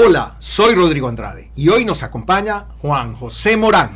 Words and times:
Hola, 0.00 0.36
soy 0.38 0.76
Rodrigo 0.76 1.08
Andrade 1.08 1.50
y 1.56 1.70
hoy 1.70 1.84
nos 1.84 2.04
acompaña 2.04 2.66
Juan 2.80 3.16
José 3.16 3.56
Morán. 3.56 3.90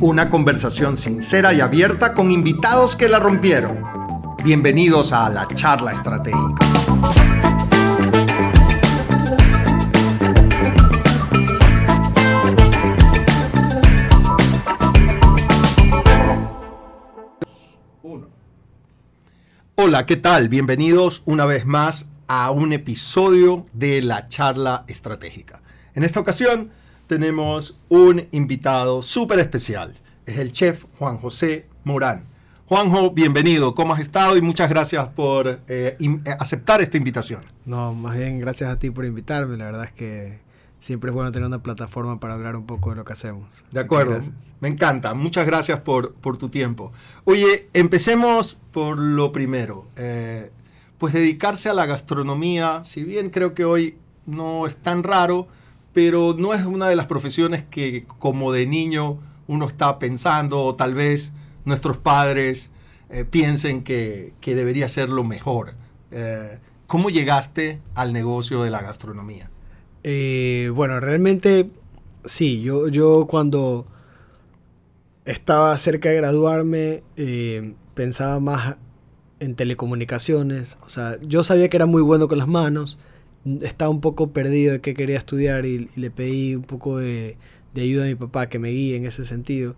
Una 0.00 0.30
conversación 0.30 0.96
sincera 0.96 1.54
y 1.54 1.60
abierta 1.60 2.12
con 2.12 2.32
invitados 2.32 2.96
que 2.96 3.08
la 3.08 3.20
rompieron. 3.20 3.84
Bienvenidos 4.42 5.12
a 5.12 5.28
la 5.28 5.46
charla 5.46 5.92
estratégica. 5.92 6.66
Hola, 19.76 20.04
¿qué 20.04 20.16
tal? 20.16 20.48
Bienvenidos 20.48 21.22
una 21.26 21.44
vez 21.44 21.64
más 21.64 22.08
a 22.28 22.50
un 22.50 22.72
episodio 22.72 23.66
de 23.72 24.02
la 24.02 24.28
charla 24.28 24.84
estratégica. 24.88 25.62
En 25.94 26.02
esta 26.02 26.20
ocasión 26.20 26.70
tenemos 27.06 27.78
un 27.88 28.26
invitado 28.32 29.02
súper 29.02 29.38
especial. 29.38 29.94
Es 30.26 30.38
el 30.38 30.52
chef 30.52 30.84
Juan 30.98 31.18
José 31.18 31.66
Morán. 31.84 32.24
Juanjo, 32.66 33.12
bienvenido. 33.12 33.76
¿Cómo 33.76 33.94
has 33.94 34.00
estado? 34.00 34.36
Y 34.36 34.42
muchas 34.42 34.68
gracias 34.68 35.06
por 35.08 35.46
eh, 35.68 35.96
eh, 36.00 36.20
aceptar 36.40 36.80
esta 36.80 36.96
invitación. 36.96 37.44
No, 37.64 37.94
más 37.94 38.16
bien 38.16 38.40
gracias 38.40 38.70
a 38.70 38.78
ti 38.78 38.90
por 38.90 39.04
invitarme. 39.04 39.56
La 39.56 39.66
verdad 39.66 39.84
es 39.84 39.92
que 39.92 40.40
siempre 40.80 41.10
es 41.10 41.14
bueno 41.14 41.30
tener 41.30 41.46
una 41.46 41.62
plataforma 41.62 42.18
para 42.18 42.34
hablar 42.34 42.56
un 42.56 42.66
poco 42.66 42.90
de 42.90 42.96
lo 42.96 43.04
que 43.04 43.12
hacemos. 43.12 43.64
De 43.70 43.78
acuerdo. 43.78 44.20
Me 44.58 44.66
encanta. 44.66 45.14
Muchas 45.14 45.46
gracias 45.46 45.78
por, 45.78 46.14
por, 46.14 46.38
tu 46.38 46.48
tiempo. 46.48 46.92
Oye, 47.24 47.68
empecemos 47.72 48.58
por 48.72 48.98
lo 48.98 49.30
primero. 49.30 49.86
Eh, 49.96 50.50
pues 50.98 51.12
dedicarse 51.12 51.68
a 51.68 51.74
la 51.74 51.86
gastronomía, 51.86 52.82
si 52.84 53.04
bien 53.04 53.30
creo 53.30 53.54
que 53.54 53.64
hoy 53.64 53.96
no 54.26 54.66
es 54.66 54.76
tan 54.76 55.02
raro, 55.02 55.46
pero 55.92 56.34
no 56.36 56.54
es 56.54 56.64
una 56.64 56.88
de 56.88 56.96
las 56.96 57.06
profesiones 57.06 57.64
que 57.64 58.04
como 58.18 58.52
de 58.52 58.66
niño 58.66 59.18
uno 59.46 59.66
está 59.66 59.98
pensando 59.98 60.62
o 60.62 60.74
tal 60.74 60.94
vez 60.94 61.32
nuestros 61.64 61.96
padres 61.96 62.70
eh, 63.10 63.24
piensen 63.24 63.82
que, 63.82 64.34
debería 64.44 64.88
ser 64.88 65.10
lo 65.10 65.24
mejor. 65.24 65.74
Eh, 66.10 66.58
¿Cómo 66.86 67.10
llegaste 67.10 67.80
al 67.94 68.12
negocio 68.12 68.62
de 68.62 68.70
la 68.70 68.82
gastronomía? 68.82 69.50
Eh, 70.02 70.70
bueno, 70.74 71.00
realmente 71.00 71.70
sí, 72.24 72.60
yo, 72.60 72.88
yo 72.88 73.26
cuando 73.26 73.86
estaba 75.24 75.76
cerca 75.78 76.08
de 76.10 76.16
graduarme 76.16 77.02
pensaba 77.94 78.38
más 78.38 78.76
en 79.40 79.54
telecomunicaciones. 79.54 80.78
O 80.82 80.88
sea, 80.88 81.18
yo 81.22 81.44
sabía 81.44 81.68
que 81.68 81.76
era 81.76 81.86
muy 81.86 82.02
bueno 82.02 82.28
con 82.28 82.38
las 82.38 82.48
manos. 82.48 82.98
Estaba 83.62 83.90
un 83.90 84.00
poco 84.00 84.32
perdido 84.32 84.72
de 84.72 84.80
qué 84.80 84.94
quería 84.94 85.18
estudiar 85.18 85.66
y, 85.66 85.88
le 85.96 86.10
pedí 86.10 86.54
un 86.54 86.62
poco 86.62 86.98
de, 86.98 87.36
ayuda 87.74 88.04
a 88.04 88.08
mi 88.08 88.14
papá 88.14 88.48
que 88.48 88.58
me 88.58 88.70
guíe 88.70 88.96
en 88.96 89.06
ese 89.06 89.24
sentido. 89.24 89.76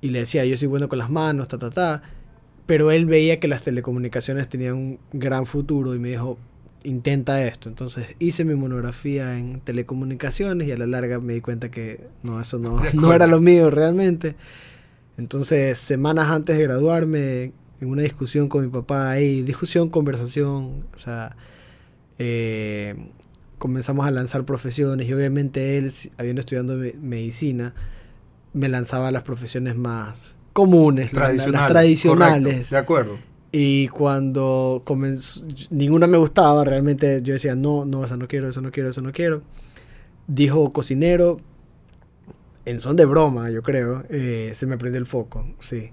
Y 0.00 0.10
le 0.10 0.20
decía, 0.20 0.44
yo 0.44 0.56
soy 0.56 0.68
bueno 0.68 0.88
con 0.88 0.98
las 0.98 1.10
manos, 1.10 1.48
ta, 1.48 1.58
ta, 1.58 1.70
ta. 1.70 2.02
Pero 2.66 2.90
él 2.90 3.06
veía 3.06 3.40
que 3.40 3.48
las 3.48 3.62
telecomunicaciones 3.62 4.48
tenían 4.48 4.74
un 4.74 4.98
gran 5.12 5.46
futuro 5.46 5.94
y 5.94 5.98
me 5.98 6.10
dijo, 6.10 6.38
intenta 6.84 7.44
esto. 7.46 7.68
Entonces 7.68 8.14
hice 8.18 8.44
mi 8.44 8.54
monografía 8.54 9.38
en 9.38 9.60
telecomunicaciones 9.60 10.68
y 10.68 10.72
a 10.72 10.76
la 10.76 10.86
larga 10.86 11.20
me 11.20 11.34
di 11.34 11.40
cuenta 11.40 11.70
que 11.70 12.06
no, 12.22 12.40
eso 12.40 12.58
no, 12.58 12.80
no 12.94 13.12
era 13.12 13.26
lo 13.26 13.40
mío 13.40 13.70
realmente. 13.70 14.36
Entonces, 15.18 15.78
semanas 15.78 16.28
antes 16.30 16.56
de 16.56 16.62
graduarme, 16.64 17.52
en 17.82 17.90
una 17.90 18.02
discusión 18.02 18.48
con 18.48 18.62
mi 18.62 18.70
papá 18.70 19.10
ahí, 19.10 19.42
discusión, 19.42 19.88
conversación, 19.88 20.84
o 20.94 20.98
sea, 20.98 21.36
eh, 22.18 22.94
comenzamos 23.58 24.06
a 24.06 24.12
lanzar 24.12 24.44
profesiones 24.44 25.08
y 25.08 25.12
obviamente 25.12 25.78
él, 25.78 25.92
habiendo 26.16 26.40
estudiado 26.40 26.76
medicina, 27.00 27.74
me 28.52 28.68
lanzaba 28.68 29.10
las 29.10 29.24
profesiones 29.24 29.76
más 29.76 30.36
comunes, 30.52 31.12
las, 31.12 31.34
tradicionales. 31.68 32.70
de 32.70 32.78
acuerdo. 32.78 33.18
Y 33.50 33.88
cuando 33.88 34.82
comenzó, 34.84 35.44
ninguna 35.70 36.06
me 36.06 36.18
gustaba, 36.18 36.64
realmente 36.64 37.20
yo 37.22 37.32
decía, 37.32 37.56
no, 37.56 37.84
no, 37.84 38.04
eso 38.04 38.16
no 38.16 38.28
quiero, 38.28 38.48
eso 38.48 38.60
no 38.60 38.70
quiero, 38.70 38.90
eso 38.90 39.02
no 39.02 39.10
quiero. 39.10 39.42
Dijo 40.28 40.72
cocinero, 40.72 41.40
en 42.64 42.78
son 42.78 42.94
de 42.94 43.06
broma, 43.06 43.50
yo 43.50 43.62
creo, 43.62 44.04
eh, 44.08 44.52
se 44.54 44.66
me 44.66 44.78
prendió 44.78 45.00
el 45.00 45.06
foco, 45.06 45.44
sí. 45.58 45.90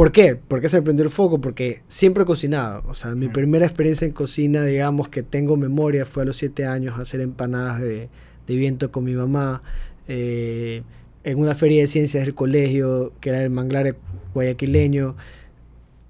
¿Por 0.00 0.12
qué? 0.12 0.34
¿Por 0.34 0.62
qué 0.62 0.70
se 0.70 0.78
me 0.78 0.82
prendió 0.82 1.04
el 1.04 1.10
foco? 1.10 1.42
Porque 1.42 1.82
siempre 1.86 2.22
he 2.22 2.26
cocinado. 2.26 2.82
O 2.88 2.94
sea, 2.94 3.14
mi 3.14 3.28
primera 3.28 3.66
experiencia 3.66 4.06
en 4.06 4.14
cocina, 4.14 4.64
digamos 4.64 5.10
que 5.10 5.22
tengo 5.22 5.58
memoria, 5.58 6.06
fue 6.06 6.22
a 6.22 6.24
los 6.24 6.38
siete 6.38 6.64
años 6.64 6.98
hacer 6.98 7.20
empanadas 7.20 7.82
de, 7.82 8.08
viento 8.46 8.90
con 8.90 9.04
mi 9.04 9.12
mamá. 9.12 9.62
Eh, 10.08 10.84
en 11.22 11.38
una 11.38 11.54
feria 11.54 11.82
de 11.82 11.86
ciencias 11.86 12.24
del 12.24 12.34
colegio, 12.34 13.12
que 13.20 13.28
era 13.28 13.42
el 13.42 13.50
manglar 13.50 13.94
guayaquileño, 14.32 15.16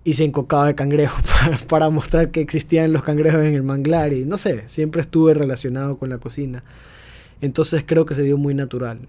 hice 0.05 0.23
encocado 0.23 0.67
de 0.67 0.77
cangrejo 0.77 1.21
para, 1.43 1.57
para, 1.57 1.91
mostrar 1.91 2.31
que 2.31 2.39
existían 2.39 2.93
los 2.93 3.03
cangrejos 3.03 3.41
en 3.41 3.55
el 3.55 3.65
manglar. 3.65 4.13
Y 4.13 4.25
no 4.25 4.37
sé, 4.37 4.69
siempre 4.69 5.03
estuve 5.03 5.35
relacionado 5.35 5.99
con 5.99 6.11
la 6.11 6.19
cocina. 6.19 6.63
Entonces 7.41 7.83
creo 7.85 8.07
que 8.07 8.15
se 8.15 8.23
dio 8.23 8.39
muy 8.39 8.55
natural. 8.55 9.09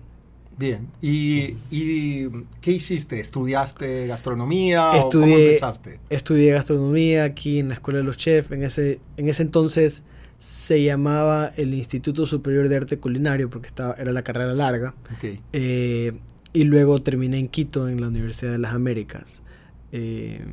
Bien. 0.57 0.87
¿Y, 1.01 1.55
qué 2.61 2.71
hiciste? 2.71 3.19
¿Estudiaste 3.19 4.07
gastronomía 4.07 4.91
o 4.91 5.09
cómo 5.09 5.25
empezaste? 5.25 5.99
Estudié 6.09 6.51
gastronomía 6.51 7.23
aquí 7.23 7.59
en 7.59 7.69
la 7.69 7.75
Escuela 7.75 7.99
de 7.99 8.05
los 8.05 8.17
Chefs. 8.17 8.51
En 8.51 8.63
ese, 8.63 8.99
en 9.17 9.29
ese 9.29 9.43
entonces 9.43 10.03
se 10.37 10.83
llamaba 10.83 11.51
el 11.55 11.73
Instituto 11.73 12.25
Superior 12.25 12.67
de 12.67 12.75
Arte 12.75 12.97
Culinario 12.97 13.49
porque 13.49 13.67
estaba, 13.67 13.93
era 13.93 14.11
la 14.11 14.23
carrera 14.23 14.53
larga. 14.53 14.93
Eh, 15.53 16.13
y 16.53 16.63
luego 16.63 17.01
terminé 17.01 17.37
en 17.39 17.47
Quito, 17.47 17.87
en 17.87 18.01
la 18.01 18.07
Universidad 18.07 18.51
de 18.51 18.57
las 18.57 18.73
Américas. 18.73 19.41
Eh, 19.91 20.43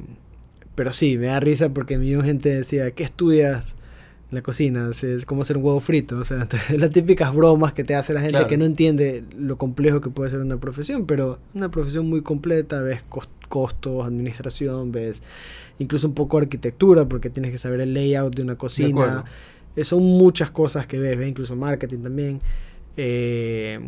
pero 0.74 0.92
sí, 0.92 1.18
me 1.18 1.26
da 1.26 1.40
risa 1.40 1.70
porque 1.70 1.98
mi 1.98 2.10
gente 2.22 2.50
decía, 2.50 2.90
¿qué 2.92 3.02
estudias? 3.02 3.76
En 4.30 4.34
la 4.34 4.42
cocina, 4.42 4.90
es 4.90 5.24
como 5.24 5.42
hacer 5.42 5.56
un 5.56 5.64
huevo 5.64 5.80
frito, 5.80 6.18
o 6.18 6.24
sea, 6.24 6.46
las 6.76 6.90
típicas 6.90 7.34
bromas 7.34 7.72
que 7.72 7.84
te 7.84 7.94
hace 7.94 8.12
la 8.12 8.20
gente 8.20 8.46
que 8.46 8.58
no 8.58 8.66
entiende 8.66 9.24
lo 9.36 9.56
complejo 9.56 10.00
que 10.00 10.10
puede 10.10 10.30
ser 10.30 10.40
una 10.40 10.58
profesión, 10.58 11.06
pero 11.06 11.38
una 11.54 11.70
profesión 11.70 12.08
muy 12.08 12.22
completa, 12.22 12.82
ves 12.82 13.02
costos, 13.48 14.06
administración, 14.06 14.92
ves 14.92 15.22
incluso 15.78 16.08
un 16.08 16.14
poco 16.14 16.38
arquitectura, 16.38 17.08
porque 17.08 17.30
tienes 17.30 17.52
que 17.52 17.58
saber 17.58 17.80
el 17.80 17.94
layout 17.94 18.34
de 18.36 18.42
una 18.42 18.56
cocina, 18.56 19.24
eh, 19.76 19.84
son 19.84 20.02
muchas 20.02 20.50
cosas 20.50 20.86
que 20.86 20.98
ves, 20.98 21.16
ves 21.16 21.28
incluso 21.28 21.56
marketing 21.56 21.98
también, 21.98 22.40
eh, 22.98 23.80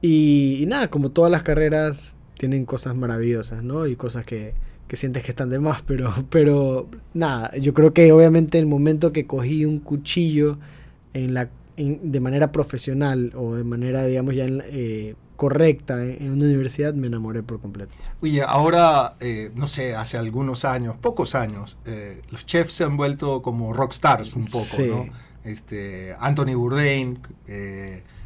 y, 0.00 0.58
y 0.60 0.66
nada, 0.66 0.88
como 0.88 1.10
todas 1.10 1.30
las 1.30 1.44
carreras 1.44 2.16
tienen 2.36 2.64
cosas 2.64 2.96
maravillosas, 2.96 3.62
¿no? 3.62 3.86
Y 3.86 3.94
cosas 3.94 4.24
que 4.24 4.54
que 4.92 4.96
sientes 4.96 5.22
que 5.22 5.30
están 5.30 5.48
de 5.48 5.58
más, 5.58 5.80
pero, 5.80 6.12
pero 6.28 6.86
nada, 7.14 7.50
yo 7.56 7.72
creo 7.72 7.94
que 7.94 8.12
obviamente 8.12 8.58
el 8.58 8.66
momento 8.66 9.10
que 9.10 9.26
cogí 9.26 9.64
un 9.64 9.78
cuchillo 9.78 10.58
en 11.14 11.32
la, 11.32 11.48
de 11.78 12.20
manera 12.20 12.52
profesional 12.52 13.32
o 13.34 13.54
de 13.54 13.64
manera, 13.64 14.04
digamos, 14.04 14.34
ya 14.34 14.44
eh, 14.44 15.14
correcta 15.36 16.04
en 16.04 16.32
una 16.32 16.44
universidad, 16.44 16.92
me 16.92 17.06
enamoré 17.06 17.42
por 17.42 17.58
completo. 17.58 17.94
Oye, 18.20 18.42
ahora, 18.42 19.16
eh, 19.20 19.50
no 19.54 19.66
sé, 19.66 19.94
hace 19.94 20.18
algunos 20.18 20.66
años, 20.66 20.94
pocos 21.00 21.34
años, 21.34 21.78
eh, 21.86 22.20
los 22.30 22.44
chefs 22.44 22.74
se 22.74 22.84
han 22.84 22.98
vuelto 22.98 23.40
como 23.40 23.72
rockstars 23.72 24.36
un 24.36 24.44
poco, 24.44 24.76
¿no? 24.78 25.06
Este, 25.42 26.14
Anthony 26.20 26.54
Bourdain, 26.54 27.18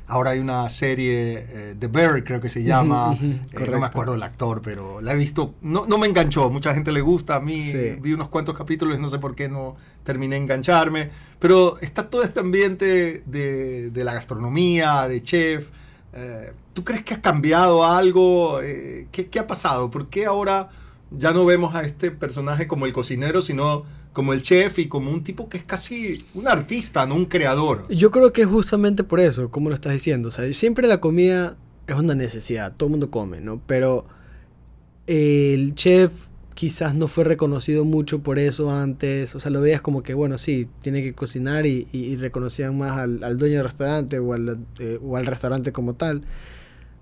Ahora 0.09 0.31
hay 0.31 0.39
una 0.39 0.69
serie, 0.69 1.47
eh, 1.49 1.75
The 1.77 1.89
Bear 1.89 2.23
creo 2.23 2.41
que 2.41 2.49
se 2.49 2.63
llama, 2.63 3.17
eh, 3.21 3.69
no 3.69 3.81
me 3.81 3.87
acuerdo 3.87 4.15
el 4.15 4.23
actor, 4.23 4.63
pero 4.63 5.01
la 5.01 5.13
he 5.13 5.17
visto, 5.17 5.57
no, 5.63 5.85
no 5.87 5.99
me 5.99 6.07
enganchó, 6.07 6.49
mucha 6.49 6.73
gente 6.75 6.93
le 6.93 7.01
gusta, 7.01 7.35
a 7.35 7.41
mí 7.41 7.73
vi 8.01 8.13
unos 8.13 8.29
cuantos 8.29 8.57
capítulos, 8.57 9.01
no 9.01 9.09
sé 9.09 9.19
por 9.19 9.35
qué 9.35 9.49
no 9.49 9.75
terminé 10.05 10.37
de 10.37 10.43
engancharme, 10.43 11.11
pero 11.41 11.79
está 11.81 12.09
todo 12.09 12.23
este 12.23 12.39
ambiente 12.39 13.25
de, 13.27 13.91
de 13.91 14.05
la 14.05 14.15
gastronomía, 14.15 15.09
de 15.09 15.23
chef. 15.25 15.71
Eh, 16.13 16.53
¿Tú 16.73 16.85
crees 16.85 17.03
que 17.03 17.15
ha 17.15 17.21
cambiado 17.21 17.85
algo? 17.85 18.61
¿qué, 18.61 19.29
¿Qué 19.29 19.39
ha 19.41 19.47
pasado? 19.49 19.91
¿Por 19.91 20.09
qué 20.09 20.27
ahora 20.27 20.69
ya 21.11 21.33
no 21.33 21.45
vemos 21.45 21.75
a 21.75 21.83
este 21.83 22.11
personaje 22.11 22.69
como 22.69 22.87
el 22.87 22.93
cocinero, 22.93 23.43
sino 23.43 23.85
como 24.17 24.33
el 24.33 24.41
chef 24.41 24.79
y 24.79 24.89
como 24.89 25.11
un 25.11 25.23
tipo 25.23 25.51
que 25.51 25.59
es 25.59 25.65
casi 25.65 26.19
un 26.33 26.49
artista, 26.49 27.05
no 27.05 27.17
un 27.17 27.27
creador. 27.27 27.87
Yo 27.91 28.11
creo 28.11 28.33
que 28.33 28.41
es 28.41 28.49
justamente 28.49 29.05
por 29.05 29.21
eso, 29.21 29.51
como 29.51 29.69
lo 29.69 29.75
estás 29.75 29.93
diciendo. 29.93 30.29
O 30.29 30.31
sea, 30.31 30.51
siempre 30.55 30.89
la 30.89 31.03
comida 31.03 31.59
es 31.87 31.97
una 31.97 32.15
necesidad, 32.15 32.73
todo 32.75 32.87
el 32.87 32.93
mundo 32.93 33.11
come, 33.11 33.43
¿no? 33.43 33.61
Pero 33.67 34.07
el 35.07 35.75
chef 35.75 36.29
quizás 36.55 36.95
no 36.95 37.09
fue 37.09 37.25
reconocido 37.25 37.85
mucho 37.85 38.23
por 38.23 38.39
eso 38.39 38.71
antes. 38.71 39.35
O 39.35 39.39
sea, 39.39 39.51
lo 39.51 39.61
veías 39.61 39.83
como 39.83 40.03
que, 40.03 40.15
bueno, 40.15 40.39
sí, 40.39 40.67
tiene 40.81 41.03
que 41.03 41.13
cocinar 41.13 41.67
y, 41.67 42.17
reconocían 42.17 42.79
más 42.79 42.97
al, 42.97 43.37
dueño 43.37 43.57
del 43.57 43.65
restaurante 43.65 44.19
o 44.19 44.33
al, 44.33 44.61
eh, 44.79 44.99
o 45.05 45.19
al 45.19 45.27
restaurante 45.27 45.73
como 45.73 45.93
tal. 45.93 46.23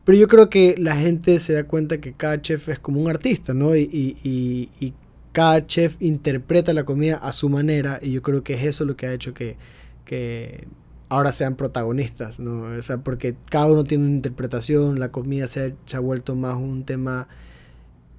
Pero 0.04 0.18
yo 0.18 0.26
creo 0.26 0.50
que 0.50 0.74
la 0.78 0.96
gente 0.96 1.38
se 1.38 1.52
da 1.52 1.62
cuenta 1.62 2.00
que 2.00 2.12
cada 2.12 2.42
chef 2.42 2.70
es 2.70 2.80
como 2.80 3.00
un 3.00 3.08
artista, 3.08 3.54
¿no? 3.54 3.76
Y, 3.76 3.82
y, 3.82 4.68
y, 4.80 4.94
cada 5.34 5.66
chef 5.66 5.96
interpreta 5.98 6.72
la 6.72 6.84
comida 6.84 7.16
a 7.16 7.32
su 7.32 7.48
manera 7.48 7.98
y 8.00 8.12
yo 8.12 8.22
creo 8.22 8.44
que 8.44 8.54
es 8.54 8.62
eso 8.62 8.84
lo 8.84 8.96
que 8.96 9.06
ha 9.06 9.12
hecho 9.12 9.34
que, 9.34 9.56
ahora 11.08 11.32
sean 11.32 11.56
protagonistas, 11.56 12.38
¿no? 12.38 12.62
O 12.78 12.82
sea, 12.82 12.98
porque 12.98 13.34
cada 13.50 13.66
uno 13.66 13.82
tiene 13.82 14.04
una 14.04 14.14
interpretación, 14.14 15.00
la 15.00 15.10
comida 15.10 15.48
se 15.48 15.74
ha, 15.92 15.98
vuelto 15.98 16.36
más 16.36 16.56
un 16.56 16.84
tema 16.84 17.26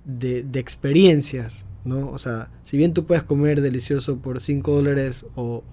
de, 0.03 0.43
de, 0.43 0.59
experiencias, 0.59 1.65
¿no? 1.85 2.11
O 2.11 2.17
sea, 2.17 2.49
si 2.63 2.75
bien 2.75 2.93
tú 2.93 3.05
puedes 3.05 3.23
comer 3.23 3.61
delicioso 3.61 4.17
por 4.17 4.41
5 4.41 4.75
dólares 4.75 5.25
o, 5.35 5.63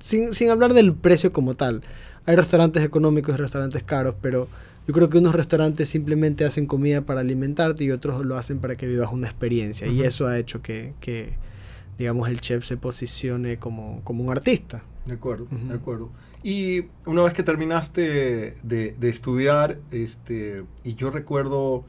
sin, 0.00 0.34
sin, 0.34 0.50
hablar 0.50 0.74
del 0.74 0.92
precio 0.94 1.32
como 1.32 1.54
tal, 1.54 1.82
hay 2.26 2.36
restaurantes 2.36 2.84
económicos 2.84 3.34
y 3.34 3.38
restaurantes 3.38 3.82
caros, 3.82 4.14
pero 4.20 4.48
yo 4.86 4.94
creo 4.94 5.08
que 5.08 5.18
unos 5.18 5.34
restaurantes 5.34 5.88
simplemente 5.88 6.44
hacen 6.44 6.66
comida 6.66 7.02
para 7.02 7.20
alimentarte 7.20 7.84
y 7.84 7.90
otros 7.90 8.24
lo 8.24 8.36
hacen 8.36 8.58
para 8.58 8.76
que 8.76 8.86
vivas 8.86 9.10
una 9.12 9.28
experiencia 9.28 9.86
y 9.86 10.02
eso 10.02 10.26
ha 10.26 10.38
hecho 10.38 10.62
que, 10.62 10.94
que, 11.00 11.34
digamos, 11.98 12.28
el 12.28 12.40
chef 12.40 12.64
se 12.64 12.76
posicione 12.76 13.58
como, 13.58 14.00
como 14.04 14.24
un 14.24 14.30
artista. 14.30 14.82
De 15.06 15.14
acuerdo, 15.14 15.46
de 15.50 15.74
acuerdo. 15.74 16.10
Y 16.42 16.86
una 17.06 17.22
vez 17.22 17.32
que 17.32 17.42
terminaste 17.42 18.54
de, 18.62 18.92
de 18.92 19.08
estudiar, 19.08 19.78
este, 19.90 20.64
y 20.84 20.94
yo 20.94 21.10
recuerdo 21.10 21.84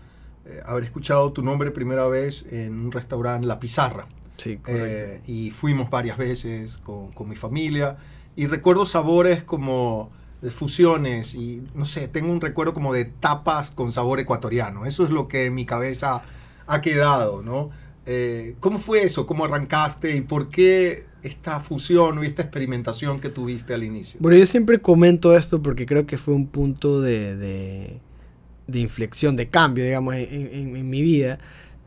eh, 0.46 0.60
haber 0.66 0.86
escuchado 0.86 1.32
tu 1.32 1.44
nombre 1.44 1.72
primera 1.72 2.08
vez 2.08 2.48
en 2.52 2.74
un 2.74 2.92
restaurante 2.92 3.46
La 3.46 3.60
Pizarra. 3.60 4.08
Sí, 4.38 4.60
eh, 4.66 5.22
y 5.28 5.52
fuimos 5.52 5.90
varias 5.90 6.18
veces 6.18 6.80
con, 6.80 7.12
con, 7.12 7.30
mi 7.30 7.36
familia. 7.36 7.98
Y 8.36 8.48
recuerdo 8.48 8.86
sabores 8.86 9.44
como 9.44 10.10
de 10.42 10.52
fusiones 10.52 11.36
y 11.36 11.64
no 11.76 11.86
sé, 11.86 12.08
tengo 12.08 12.32
un 12.32 12.42
recuerdo 12.42 12.74
como 12.74 12.94
de 12.94 13.06
tapas 13.06 13.72
con 13.72 13.92
sabor 13.92 14.20
ecuatoriano. 14.20 14.86
Eso 14.86 15.04
es 15.04 15.12
lo 15.12 15.28
que 15.28 15.46
en 15.46 15.56
mi 15.56 15.66
cabeza 15.66 16.24
ha 16.68 16.82
quedado, 16.82 17.44
¿no? 17.44 17.70
Eh, 18.06 18.56
¿Cómo 18.60 18.80
fue 18.80 19.04
eso? 19.04 19.28
¿Cómo 19.28 19.46
arrancaste? 19.46 20.16
¿Y 20.16 20.22
por 20.22 20.50
qué 20.50 21.06
esta 21.22 21.60
fusión 21.60 22.24
y 22.24 22.28
esta 22.28 22.42
experimentación 22.42 23.20
que 23.20 23.30
tuviste 23.30 23.74
al 23.74 23.84
inicio? 23.84 24.20
Bueno, 24.20 24.38
yo 24.38 24.46
siempre 24.46 24.82
comento 24.82 25.36
esto 25.36 25.62
porque 25.62 25.86
creo 25.86 26.08
que 26.08 26.18
fue 26.18 26.34
un 26.34 26.48
punto 26.48 27.02
de 27.02 28.02
de 28.72 28.80
inflexión, 28.80 29.36
de 29.36 29.50
cambio, 29.50 29.84
digamos, 29.84 30.16
en, 30.16 30.90
mi 30.90 31.02
vida. 31.02 31.40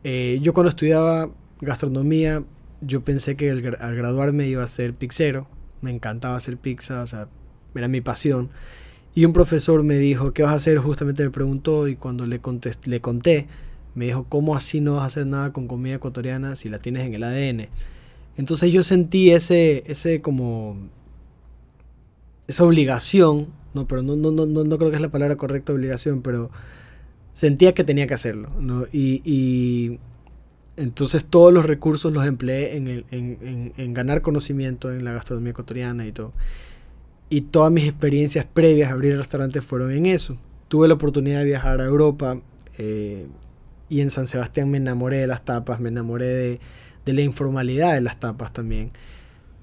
Eh, 0.03 0.39
yo 0.41 0.53
cuando 0.53 0.69
estudiaba 0.69 1.29
gastronomía, 1.61 2.43
yo 2.81 3.03
pensé 3.03 3.35
que 3.35 3.49
al 3.49 3.95
graduarme 3.95 4.47
iba 4.47 4.63
a 4.63 4.67
ser 4.67 4.93
pizzero. 4.93 5.47
Me 5.81 5.91
encantaba 5.91 6.35
hacer 6.35 6.57
pizza, 6.57 7.01
o 7.01 7.07
sea, 7.07 7.27
era 7.75 7.87
mi 7.87 8.01
pasión. 8.01 8.49
Y 9.13 9.25
un 9.25 9.33
profesor 9.33 9.83
me 9.83 9.97
dijo, 9.97 10.33
¿qué 10.33 10.43
vas 10.43 10.51
a 10.51 10.55
hacer? 10.55 10.77
Justamente 10.77 11.23
me 11.23 11.29
preguntó 11.29 11.87
y 11.87 11.95
cuando 11.95 12.25
le, 12.25 12.41
le 12.85 13.01
conté, 13.01 13.47
me 13.93 14.05
dijo, 14.05 14.25
¿cómo 14.27 14.55
así 14.55 14.81
no 14.81 14.95
vas 14.95 15.03
a 15.03 15.05
hacer 15.05 15.27
nada 15.27 15.53
con 15.53 15.67
comida 15.67 15.95
ecuatoriana 15.95 16.55
si 16.55 16.69
la 16.69 16.79
tienes 16.79 17.05
en 17.05 17.13
el 17.13 17.23
ADN? 17.23 17.69
Entonces 18.37 18.73
yo 18.73 18.83
sentí 18.83 19.31
ese, 19.31 19.83
ese 19.87 20.21
como, 20.21 20.75
esa 22.47 22.65
obligación 22.65 23.47
no, 23.75 23.85
pero 23.87 24.01
no, 24.01 24.15
no, 24.15 24.31
no, 24.31 24.45
no 24.45 24.77
creo 24.77 24.89
que 24.89 24.95
es 24.95 25.01
la 25.01 25.11
palabra 25.11 25.35
correcta, 25.35 25.73
obligación, 25.73 26.21
pero 26.21 26.49
sentía 27.33 27.73
que 27.73 27.83
tenía 27.83 28.07
que 28.07 28.13
hacerlo, 28.13 28.49
¿no? 28.59 28.85
Y, 28.91 29.99
entonces 30.77 31.23
todos 31.23 31.53
los 31.53 31.65
recursos 31.65 32.11
los 32.11 32.25
empleé 32.25 32.75
en, 32.75 32.87
el, 32.87 33.05
en, 33.11 33.73
en, 33.77 33.93
ganar 33.93 34.21
conocimiento 34.21 34.91
en 34.91 35.05
la 35.05 35.13
gastronomía 35.13 35.51
ecuatoriana 35.51 36.05
y 36.05 36.11
todo. 36.11 36.33
Y 37.29 37.41
todas 37.41 37.71
mis 37.71 37.85
experiencias 37.85 38.45
previas 38.45 38.89
a 38.89 38.93
abrir 38.93 39.17
restaurantes 39.17 39.63
fueron 39.63 39.91
en 39.91 40.05
eso. 40.05 40.37
Tuve 40.67 40.87
la 40.87 40.93
oportunidad 40.93 41.39
de 41.39 41.45
viajar 41.45 41.81
a 41.81 41.85
Europa 41.85 42.39
eh, 42.77 43.27
y 43.89 44.01
en 44.01 44.09
San 44.09 44.27
Sebastián 44.27 44.69
me 44.69 44.77
enamoré 44.77 45.17
de 45.17 45.27
las 45.27 45.43
tapas, 45.43 45.79
me 45.79 45.89
enamoré 45.89 46.27
de, 46.27 46.59
de 47.05 47.13
la 47.13 47.21
informalidad 47.21 47.93
de 47.93 48.01
las 48.01 48.19
tapas 48.19 48.53
también. 48.53 48.91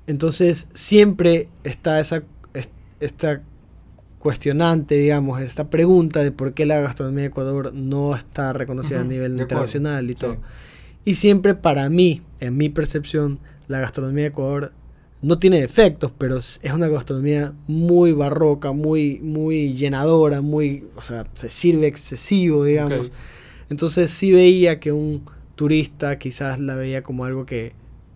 Entonces 0.07 0.69
siempre 0.73 1.49
está 1.65 2.01
esa, 2.01 2.23
esta 3.01 3.43
cuestionante, 4.19 4.95
digamos, 4.95 5.41
esta 5.41 5.69
pregunta 5.69 6.23
de 6.23 6.31
por 6.31 6.55
qué 6.55 6.65
la 6.65 6.81
gastronomía 6.81 7.23
de 7.23 7.29
Ecuador 7.29 7.75
no 7.75 8.15
está 8.15 8.53
reconocida 8.53 9.01
a 9.01 9.05
nivel 9.05 9.41
internacional 9.41 10.09
y 10.11 10.15
todo. 10.15 10.37
Y 11.05 11.17
siempre 11.17 11.55
para 11.55 11.89
mí, 11.89 12.23
en 12.39 12.57
mi 12.57 12.69
percepción, 12.69 13.41
la 13.67 13.81
gastronomía 13.81 14.23
de 14.23 14.29
Ecuador 14.29 14.73
no 15.23 15.39
tiene 15.39 15.61
defectos, 15.61 16.13
pero 16.19 16.37
es 16.37 16.61
una 16.75 16.89
gastronomía 16.89 17.53
muy 17.69 18.13
barroca, 18.13 18.73
muy, 18.73 19.21
muy 19.21 19.73
llenadora, 19.75 20.41
muy, 20.41 20.85
o 20.97 21.01
sea, 21.01 21.27
se 21.33 21.49
sirve 21.49 21.87
excesivo, 21.87 22.65
digamos. 22.65 23.13
Entonces 23.71 24.11
sí 24.11 24.33
veía 24.33 24.81
que 24.81 24.91
un 24.91 25.25
turista 25.55 26.19
quizás 26.19 26.59
la 26.59 26.75
veía 26.75 27.03
como 27.05 27.25
algo 27.25 27.47
que 27.47 27.73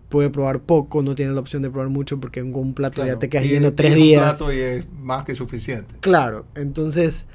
puede 0.09 0.29
probar 0.29 0.59
poco, 0.59 1.01
no 1.01 1.15
tiene 1.15 1.33
la 1.33 1.39
opción 1.39 1.61
de 1.61 1.69
probar 1.69 1.89
mucho 1.89 2.19
porque 2.19 2.41
con 2.41 2.55
un 2.55 2.73
plato 2.73 3.05
ya 3.05 3.17
te 3.17 3.29
quedas 3.29 3.45
lleno 3.45 3.73
tres 3.73 3.95
días. 3.95 4.33
Un 4.33 4.37
plato 4.37 4.53
y 4.53 4.59
es 4.59 4.85
más 4.99 5.23
que 5.23 5.33
suficiente. 5.33 5.95
Claro, 6.01 6.45
entonces 6.55 7.25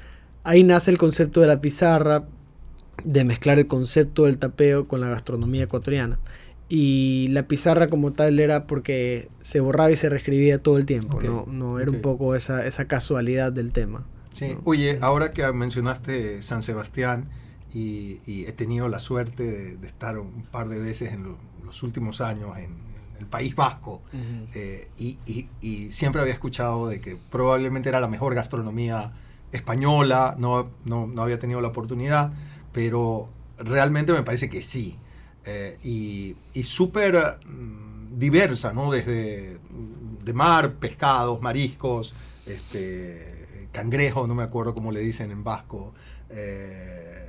ahí 0.43 0.63
nace 0.63 0.91
el 0.91 0.99
concepto 0.99 1.41
de 1.41 1.47
la 1.47 1.61
pizarra, 1.61 2.25
de 3.03 3.23
mezclar 3.23 3.57
el 3.57 3.67
concepto 3.67 4.25
del 4.25 4.37
tapeo 4.37 4.87
con 4.87 5.01
la 5.01 5.09
gastronomía 5.09 5.63
ecuatoriana. 5.63 6.19
Y 6.69 7.27
la 7.29 7.47
pizarra 7.47 7.89
como 7.89 8.13
tal 8.13 8.39
era 8.39 8.65
porque 8.67 9.29
se 9.41 9.59
borraba 9.59 9.91
y 9.91 9.95
se 9.95 10.09
reescribía 10.09 10.61
todo 10.61 10.77
el 10.77 10.85
tiempo, 10.85 11.21
no, 11.21 11.45
no 11.47 11.79
era 11.79 11.91
un 11.91 12.01
poco 12.01 12.35
esa, 12.35 12.65
esa 12.65 12.87
casualidad 12.87 13.51
del 13.51 13.71
tema. 13.71 14.05
Sí, 14.33 14.55
oye, 14.63 14.97
ahora 15.01 15.31
que 15.31 15.51
mencionaste 15.51 16.41
San 16.41 16.63
Sebastián 16.63 17.29
y, 17.73 18.45
he 18.47 18.51
tenido 18.51 18.87
la 18.87 18.99
suerte 18.99 19.77
de, 19.77 19.87
estar 19.87 20.17
un 20.17 20.43
par 20.43 20.69
de 20.69 20.79
veces 20.79 21.13
en, 21.13 21.23
lo, 21.23 21.37
últimos 21.81 22.21
años 22.21 22.57
en, 22.57 22.83
el 23.19 23.27
País 23.27 23.55
Vasco 23.55 24.01
eh, 24.53 24.89
y, 24.97 25.89
siempre 25.91 26.21
había 26.21 26.33
escuchado 26.33 26.87
de 26.87 26.99
que 26.99 27.15
probablemente 27.15 27.89
era 27.89 27.99
la 28.01 28.07
mejor 28.07 28.35
gastronomía 28.35 29.13
española, 29.51 30.35
no, 30.37 30.71
no, 30.83 31.09
había 31.21 31.39
tenido 31.39 31.61
la 31.61 31.69
oportunidad, 31.69 32.33
pero 32.71 33.29
realmente 33.57 34.13
me 34.13 34.23
parece 34.23 34.49
que 34.49 34.61
sí. 34.61 34.97
Eh, 35.45 35.77
y, 36.53 36.63
súper 36.63 37.37
mm, 37.45 38.17
diversa, 38.17 38.73
¿no? 38.73 38.91
Desde 38.91 39.57
de 40.23 40.33
mar, 40.33 40.73
pescados, 40.75 41.41
mariscos, 41.41 42.13
este, 42.45 43.67
cangrejo, 43.71 44.25
no 44.25 44.35
me 44.35 44.43
acuerdo 44.43 44.73
cómo 44.73 44.91
le 44.91 45.01
dicen 45.01 45.31
en 45.31 45.43
vasco. 45.43 45.93
Eh, 46.29 47.23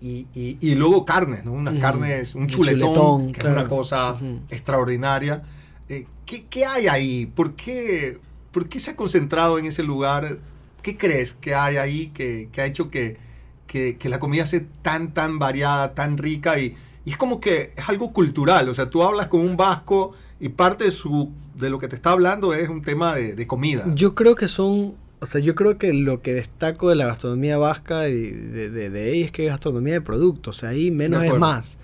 y, 0.00 0.74
luego 0.74 1.04
carnes, 1.04 1.44
¿no? 1.44 1.52
Unas 1.52 1.78
carnes, 1.78 2.34
un 2.34 2.46
chuletón, 2.46 3.32
que 3.32 3.40
es 3.40 3.46
una 3.46 3.68
cosa 3.68 4.16
extraordinaria. 4.48 5.42
Eh, 5.88 6.06
¿qué, 6.24 6.64
hay 6.64 6.88
ahí? 6.88 7.26
¿Por 7.26 7.54
qué, 7.54 8.18
¿Por 8.50 8.68
qué 8.68 8.80
se 8.80 8.92
ha 8.92 8.96
concentrado 8.96 9.58
en 9.58 9.66
ese 9.66 9.82
lugar? 9.82 10.38
¿Qué 10.80 10.96
crees 10.96 11.34
que 11.34 11.54
hay 11.54 11.76
ahí 11.76 12.06
que, 12.14 12.48
ha 12.56 12.64
hecho 12.64 12.90
que, 12.90 13.18
que, 13.66 13.98
la 14.08 14.18
comida 14.18 14.46
sea 14.46 14.62
tan, 14.80 15.12
tan 15.12 15.38
variada, 15.38 15.94
tan 15.94 16.16
rica? 16.16 16.58
Y, 16.58 16.76
es 17.06 17.16
como 17.16 17.40
que 17.40 17.72
es 17.76 17.88
algo 17.88 18.12
cultural. 18.12 18.68
O 18.68 18.74
sea, 18.74 18.90
tú 18.90 19.02
hablas 19.02 19.28
con 19.28 19.40
un 19.40 19.56
vasco 19.56 20.12
y 20.38 20.50
parte 20.50 20.84
de, 20.84 20.90
su, 20.90 21.30
de 21.54 21.70
lo 21.70 21.78
que 21.78 21.88
te 21.88 21.96
está 21.96 22.10
hablando 22.10 22.54
es 22.54 22.68
un 22.68 22.82
tema 22.82 23.14
de, 23.14 23.34
de 23.34 23.46
comida. 23.46 23.84
Yo 23.94 24.14
creo 24.14 24.34
que 24.34 24.48
son 24.48 24.94
o 25.22 25.26
sea, 25.26 25.40
yo 25.40 25.54
creo 25.54 25.76
que 25.76 25.92
lo 25.92 26.22
que 26.22 26.32
destaco 26.32 26.88
de 26.88 26.94
la 26.94 27.06
gastronomía 27.06 27.58
vasca 27.58 28.08
y 28.08 28.30
de, 28.30 28.70
de, 28.70 28.88
de, 28.88 29.10
ahí 29.10 29.22
es 29.22 29.30
que 29.30 29.44
es 29.44 29.50
gastronomía 29.50 29.92
de 29.94 30.00
productos. 30.00 30.56
O 30.56 30.60
sea, 30.60 30.70
ahí 30.70 30.90
menos 30.90 31.22
es 31.22 31.38
más. 31.38 31.78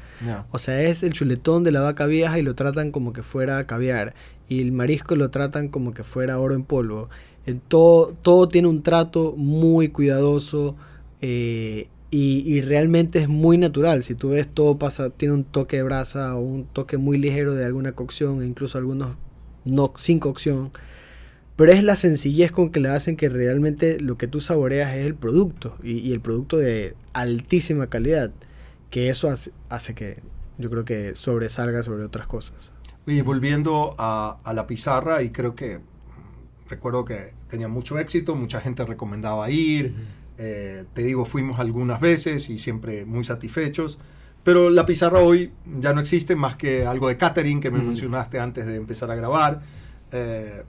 O 0.50 0.58
sea, 0.58 0.82
es 0.82 1.02
el 1.02 1.12
chuletón 1.12 1.62
de 1.62 1.70
la 1.70 1.82
vaca 1.82 2.06
vieja 2.06 2.38
y 2.38 2.42
lo 2.42 2.54
tratan 2.54 2.90
como 2.90 3.12
que 3.12 3.22
fuera 3.22 3.62
caviar. 3.66 4.14
Y 4.48 4.62
el 4.62 4.72
marisco 4.72 5.16
lo 5.16 5.30
tratan 5.30 5.68
como 5.68 5.92
que 5.92 6.02
fuera 6.02 6.38
oro 6.38 6.54
en 6.54 6.64
polvo. 6.64 7.10
En 7.44 7.60
todo, 7.60 8.14
todo 8.22 8.48
tiene 8.48 8.68
un 8.68 8.82
trato 8.82 9.34
muy 9.36 9.90
cuidadoso 9.90 10.74
eh, 11.20 11.88
y, 12.10 12.42
y, 12.46 12.60
realmente 12.60 13.20
es 13.20 13.28
muy 13.28 13.58
natural. 13.58 14.02
Si 14.02 14.14
tú 14.14 14.30
ves, 14.30 14.48
todo 14.48 14.78
pasa, 14.78 15.10
tiene 15.10 15.34
un 15.34 15.44
toque 15.44 15.76
de 15.76 15.82
brasa 15.82 16.36
o 16.36 16.40
un 16.40 16.64
toque 16.66 16.98
muy 16.98 17.18
ligero 17.18 17.54
de 17.54 17.64
alguna 17.64 17.92
cocción, 17.92 18.42
e 18.42 18.46
incluso 18.46 18.78
algunos 18.78 19.16
no 19.64 19.92
sin 19.96 20.18
cocción. 20.18 20.70
Pero 21.56 21.72
es 21.72 21.82
la 21.82 21.96
sencillez 21.96 22.52
con 22.52 22.70
que 22.70 22.80
le 22.80 22.90
hacen 22.90 23.16
que 23.16 23.30
realmente 23.30 23.98
lo 23.98 24.18
que 24.18 24.28
tú 24.28 24.40
saboreas 24.40 24.94
es 24.94 25.06
el 25.06 25.14
producto 25.14 25.76
y, 25.82 26.12
el 26.12 26.20
producto 26.20 26.58
de 26.58 26.94
altísima 27.14 27.86
calidad, 27.88 28.30
que 28.90 29.08
eso 29.08 29.34
hace, 29.68 29.94
que 29.94 30.22
yo 30.58 30.70
creo 30.70 30.84
que 30.84 31.14
sobresalga 31.14 31.82
sobre 31.82 32.04
otras 32.04 32.26
cosas. 32.26 32.72
Oye, 33.06 33.22
volviendo 33.22 33.94
a, 33.98 34.38
la 34.54 34.66
pizarra, 34.66 35.22
y 35.22 35.30
creo 35.30 35.54
que 35.54 35.80
recuerdo 36.68 37.06
que 37.06 37.32
tenía 37.48 37.68
mucho 37.68 37.98
éxito, 37.98 38.36
mucha 38.36 38.60
gente 38.60 38.84
recomendaba 38.84 39.48
ir, 39.50 39.94
eh, 40.38 40.84
te 40.92 41.02
digo, 41.02 41.24
fuimos 41.24 41.60
algunas 41.60 42.00
veces 42.00 42.50
y 42.50 42.58
siempre 42.58 43.04
muy 43.04 43.24
satisfechos, 43.24 43.98
pero 44.42 44.70
la 44.70 44.86
pizarra 44.86 45.20
hoy 45.20 45.52
ya 45.80 45.92
no 45.92 46.00
existe 46.00 46.36
más 46.36 46.56
que 46.56 46.86
algo 46.86 47.08
de 47.08 47.16
catering 47.16 47.60
que 47.60 47.70
me 47.70 47.80
mencionaste 47.80 48.38
antes 48.38 48.66
de 48.66 48.76
empezar 48.76 49.10
a 49.10 49.16
grabar. 49.16 49.60
Eh, 50.12 50.62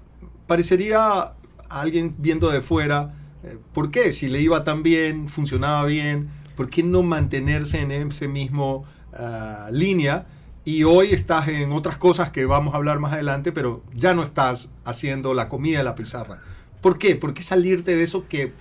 parecería 0.48 1.00
a 1.20 1.36
alguien 1.70 2.16
viendo 2.18 2.50
de 2.50 2.62
fuera, 2.62 3.14
eh, 3.44 3.58
¿por 3.74 3.92
qué? 3.92 4.12
Si 4.14 4.30
le 4.30 4.42
iba 4.42 4.64
tan 4.64 4.82
bien, 4.84 5.30
funcionaba 5.30 5.86
bien, 5.86 6.30
¿por 6.56 6.70
qué 6.70 6.82
no 6.82 7.04
mantenerse 7.04 7.82
en 7.82 7.92
ese 7.92 8.28
mismo 8.28 8.86
ah, 9.14 9.70
línea? 9.72 10.26
Y 10.66 10.84
hoy 10.84 11.12
estás 11.12 11.48
en 11.48 11.72
otras 11.72 11.98
cosas 11.98 12.32
que 12.32 12.46
vamos 12.46 12.74
a 12.74 12.78
hablar 12.78 13.00
más 13.00 13.14
adelante, 13.14 13.52
pero 13.52 13.84
ya 13.94 14.14
no 14.14 14.24
estás 14.24 14.70
haciendo 14.86 15.34
la 15.34 15.50
comida 15.50 15.78
de 15.78 15.84
la 15.84 15.96
pizarra. 15.96 16.42
¿Por 16.82 16.98
qué? 16.98 17.16
¿Por 17.16 17.34
qué 17.34 17.42
salirte 17.44 17.96
de 17.96 18.04
eso 18.04 18.28
que 18.28 18.54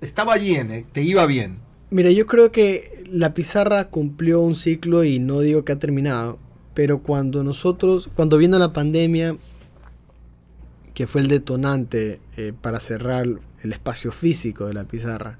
estaba 0.00 0.36
bien, 0.36 0.70
eh, 0.70 0.84
te 0.90 1.02
iba 1.02 1.26
bien? 1.26 1.58
Mira, 1.90 2.10
yo 2.10 2.26
creo 2.26 2.52
que 2.52 3.04
la 3.10 3.34
pizarra 3.34 3.88
cumplió 3.88 4.40
un 4.40 4.56
ciclo 4.56 5.04
y 5.04 5.18
no 5.18 5.40
digo 5.40 5.64
que 5.64 5.72
ha 5.72 5.78
terminado, 5.78 6.38
pero 6.74 7.02
cuando 7.02 7.42
nosotros, 7.42 8.10
cuando 8.14 8.36
vino 8.36 8.58
la 8.58 8.72
pandemia, 8.72 9.36
que 10.94 11.06
fue 11.06 11.20
el 11.20 11.28
detonante 11.28 12.20
eh, 12.36 12.52
para 12.60 12.80
cerrar 12.80 13.26
el 13.62 13.72
espacio 13.72 14.12
físico 14.12 14.66
de 14.66 14.74
la 14.74 14.84
pizarra, 14.84 15.38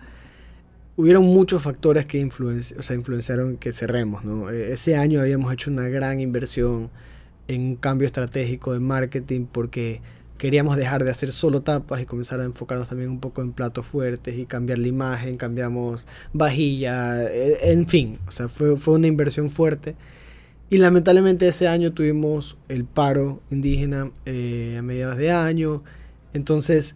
hubieron 0.97 1.25
muchos 1.25 1.63
factores 1.63 2.07
que 2.07 2.19
influenci 2.19 2.75
o 2.75 2.83
sea, 2.83 2.97
influenciaron 2.97 3.57
que 3.57 3.73
cerremos. 3.73 4.25
¿no? 4.25 4.51
E-, 4.51 4.73
ese 4.73 4.97
año 4.97 5.21
habíamos 5.21 5.53
hecho 5.53 5.71
una 5.71 5.89
gran 5.89 6.21
inversión 6.21 6.91
en 7.47 7.63
un 7.63 7.77
cambio 7.77 8.07
estratégico 8.07 8.73
de 8.73 8.81
marketing 8.81 9.47
porque 9.51 10.01
queríamos 10.39 10.77
dejar 10.77 11.05
de 11.05 11.11
hacer 11.11 11.33
solo 11.33 11.63
tapas 11.63 12.01
y 12.01 12.07
comenzar 12.07 12.41
a 12.41 12.45
enfocarnos 12.45 12.89
también 12.89 13.11
un 13.11 13.21
poco 13.21 13.43
en 13.43 13.53
platos 13.53 13.85
fuertes 13.85 14.39
y 14.39 14.47
cambiar 14.47 14.79
la 14.79 14.87
imagen, 14.87 15.37
cambiamos 15.37 16.07
vajilla, 16.33 17.25
e, 17.25 17.73
en 17.73 17.87
fin, 17.87 18.19
o 18.27 18.31
sea, 18.31 18.49
fue, 18.49 18.77
fue 18.79 18.95
una 18.95 19.09
inversión 19.09 19.51
fuerte. 19.51 19.97
Y 20.71 20.77
lamentablemente 20.77 21.49
ese 21.49 21.67
año 21.67 21.93
tuvimos 21.93 22.57
el 22.69 22.85
paro 22.85 23.41
indígena 23.51 24.11
eh, 24.27 24.77
a 24.79 24.83
mediados 24.83 25.17
de 25.17 25.33
año, 25.33 25.83
entonces 26.33 26.95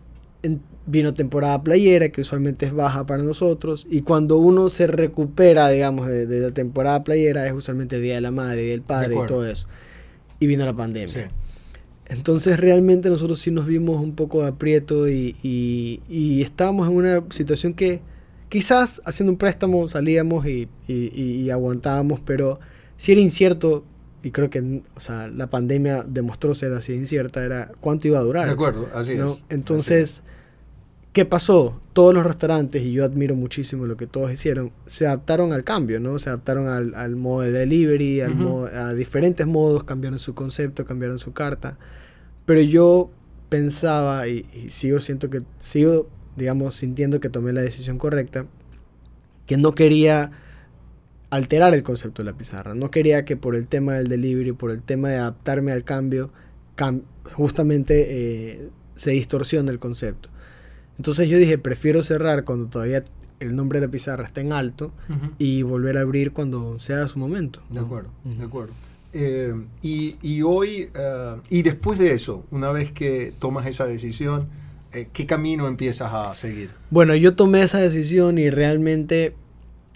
vino 0.87 1.15
temporada 1.15 1.63
playera, 1.63 2.11
que 2.11 2.21
usualmente 2.21 2.67
es 2.67 2.73
baja 2.73 3.07
para 3.07 3.23
nosotros, 3.23 3.87
y 3.91 4.03
cuando 4.03 4.37
uno 4.37 4.69
se 4.69 4.87
recupera, 4.87 5.69
digamos, 5.69 6.07
de, 6.07 6.27
de 6.27 6.41
la 6.41 6.51
temporada 6.53 7.03
playera, 7.03 7.47
es 7.47 7.53
usualmente 7.53 7.97
el 7.97 8.03
Día 8.03 8.15
de 8.17 8.21
la 8.21 8.31
Madre, 8.31 8.63
Día 8.63 8.71
del 8.73 8.83
Padre 8.83 9.17
y 9.17 9.27
todo 9.27 9.47
eso. 9.49 9.67
Y 10.39 10.47
vino 10.47 10.65
la 10.65 10.75
pandemia. 10.75 11.09
Sí. 11.09 11.42
Entonces 12.13 12.61
realmente 12.61 13.09
nosotros 13.09 13.41
sí 13.41 13.51
nos 13.51 13.67
vimos 13.67 14.03
un 14.03 14.15
poco 14.15 14.45
aprieto 14.45 15.09
y, 15.09 15.35
y, 15.43 16.43
estábamos 16.43 16.87
en 16.89 16.95
una 16.95 17.25
situación 17.31 17.73
que 17.73 18.03
quizás 18.51 19.01
haciendo 19.07 19.33
un 19.33 19.39
préstamo 19.39 19.89
salíamos 19.89 20.47
y, 20.47 20.69
y, 20.87 21.49
aguantábamos, 21.51 22.21
pero 22.21 22.61
si 22.99 23.13
era 23.13 23.21
incierto, 23.21 23.85
y 24.23 24.31
creo 24.31 24.51
que 24.51 24.83
o 24.95 25.01
sea, 25.01 25.29
la 25.29 25.49
pandemia 25.49 26.05
demostró 26.07 26.55
ser 26.55 26.75
así 26.75 26.93
incierta, 26.93 27.45
era 27.45 27.73
cuánto 27.81 28.09
iba 28.09 28.19
a 28.19 28.23
durar. 28.23 28.45
De 28.45 28.53
acuerdo, 28.53 28.89
así 28.95 29.13
es. 29.13 29.23
Entonces, 29.49 30.23
¿qué 31.15 31.25
pasó? 31.25 31.81
Todos 31.95 32.13
los 32.13 32.27
restaurantes, 32.27 32.83
y 32.83 32.93
yo 32.93 33.05
admiro 33.05 33.35
muchísimo 33.37 33.87
lo 33.87 33.97
que 33.97 34.07
todos 34.07 34.31
hicieron, 34.31 34.71
se 34.87 35.07
adaptaron 35.07 35.55
al 35.55 35.65
cambio, 35.65 35.99
¿no? 35.99 36.19
Se 36.19 36.29
adaptaron 36.29 36.69
al, 36.69 36.95
al 36.95 37.17
modo 37.17 37.41
de 37.41 37.53
delivery, 37.53 38.21
al 38.21 38.37
a 38.75 38.93
diferentes 38.93 39.47
modos, 39.47 39.85
cambiaron 39.85 40.19
su 40.19 40.35
concepto, 40.35 40.85
cambiaron 40.85 41.19
su 41.19 41.33
carta. 41.33 41.79
Pero 42.45 42.61
yo 42.61 43.11
pensaba 43.49 44.27
y, 44.29 44.45
sigo 44.69 45.01
siento 45.01 45.29
que 45.29 45.43
sigo 45.59 46.09
digamos 46.37 46.75
sintiendo 46.75 47.21
que 47.21 47.29
tomé 47.29 47.53
la 47.53 47.61
decisión 47.61 47.99
correcta 47.99 48.47
que 49.47 49.59
no 49.59 49.75
quería 49.75 50.31
alterar 51.29 51.75
el 51.75 51.83
concepto 51.83 52.23
de 52.23 52.31
la 52.31 52.37
pizarra. 52.39 52.75
No 52.75 52.91
quería 52.91 53.27
que 53.27 53.37
por 53.37 53.55
el 53.55 53.67
tema 53.67 53.95
del 53.95 54.09
delivery 54.09 54.53
por 54.53 54.71
el 54.71 54.83
tema 54.83 55.11
de 55.11 55.17
adaptarme 55.17 55.73
al 55.73 55.85
cambio 55.85 56.31
justamente 57.35 58.07
eh, 58.09 58.71
se 58.95 59.11
distorsione 59.11 59.71
el 59.71 59.79
concepto. 59.79 60.31
Entonces 60.97 61.29
yo 61.29 61.37
dije 61.37 61.59
prefiero 61.59 62.03
cerrar 62.03 62.45
cuando 62.45 62.69
todavía 62.69 63.05
el 63.41 63.55
nombre 63.55 63.81
de 63.81 63.87
la 63.87 63.91
pizarra 63.91 64.25
está 64.25 64.41
en 64.41 64.53
alto 64.53 64.93
y 65.39 65.63
volver 65.63 65.99
a 65.99 66.03
abrir 66.03 66.33
cuando 66.33 66.79
sea 66.79 67.07
su 67.09 67.19
momento 67.19 67.61
de 67.71 67.81
acuerdo 67.81 68.11
de 68.25 68.45
acuerdo 68.45 68.73
eh, 69.13 69.55
y, 69.83 70.43
hoy, 70.43 70.89
eh, 70.95 71.37
y 71.51 71.63
después 71.63 71.99
de 71.99 72.13
eso, 72.13 72.45
una 72.51 72.71
vez 72.73 72.93
que 72.93 73.33
tomas 73.39 73.67
esa 73.67 73.85
decisión, 73.85 74.49
eh, 74.93 75.09
¿qué 75.13 75.27
camino 75.27 75.69
empiezas 75.69 76.13
a 76.13 76.35
seguir? 76.35 76.71
Bueno, 76.91 77.15
yo 77.15 77.35
tomé 77.35 77.63
esa 77.63 77.79
decisión 77.79 78.39
y 78.39 78.49
realmente 78.49 79.35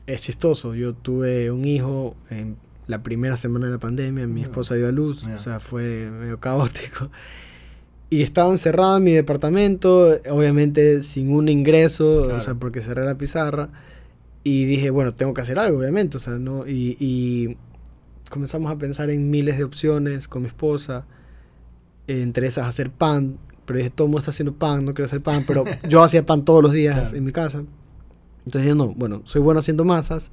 es 0.07 0.23
chistoso. 0.23 0.75
Yo 0.75 0.95
tuve 0.95 1.51
un 1.51 1.65
hijo 1.65 2.15
en 2.31 2.57
la 2.87 3.03
primera 3.03 3.37
semana 3.37 3.67
de 3.67 3.73
la 3.73 3.79
pandemia, 3.79 4.27
mi 4.27 4.43
esposa 4.43 4.75
dio 4.75 4.87
a 4.87 4.93
luz, 4.93 5.25
o 5.27 5.39
sea, 5.39 5.61
fue 5.61 6.11
medio 6.11 6.39
caótico. 6.39 7.11
Y 8.09 8.23
estaba 8.23 8.53
encerrado 8.53 8.99
en 8.99 9.03
mi 9.03 9.11
departamento, 9.11 10.17
obviamente 10.31 11.03
sin 11.03 11.33
un 11.33 11.49
ingreso, 11.49 12.33
o 12.33 12.41
sea, 12.41 12.55
porque 12.55 12.81
cerré 12.81 13.05
la 13.05 13.19
pizarra. 13.19 13.69
Y 14.45 14.65
dije, 14.65 14.91
bueno, 14.91 15.13
tengo 15.13 15.35
que 15.35 15.41
hacer 15.41 15.59
algo, 15.59 15.81
obviamente, 15.81 16.19
o 16.19 16.21
sea, 16.21 16.35
¿no? 16.35 16.69
y 16.69 17.57
comenzamos 18.31 18.71
a 18.71 18.77
pensar 18.77 19.11
en 19.11 19.31
miles 19.31 19.59
de 19.59 19.65
opciones 19.65 20.29
con 20.29 20.43
mi 20.43 20.49
esposa. 20.49 21.05
Entre 22.07 22.47
esas, 22.47 22.67
hacer 22.67 22.91
pan. 22.91 23.39
Pero 23.65 23.79
dije, 23.79 23.91
todo 23.91 24.07
el 24.07 24.11
mundo 24.11 24.21
está 24.21 24.31
haciendo 24.31 24.55
pan, 24.55 24.85
no 24.85 24.95
quiero 24.95 25.07
hacer 25.07 25.21
pan. 25.21 25.45
Pero 25.47 25.65
yo 25.89 26.03
hacía 26.03 26.25
pan 26.25 26.45
todos 26.45 26.63
los 26.63 26.73
días 26.73 27.13
en 27.13 27.25
mi 27.25 27.33
casa. 27.33 27.65
Entonces 28.47 28.63
dije, 28.63 28.75
no, 28.75 28.95
bueno, 28.95 29.23
soy 29.25 29.43
bueno 29.43 29.61
haciendo 29.61 29.85
masas. 29.85 30.31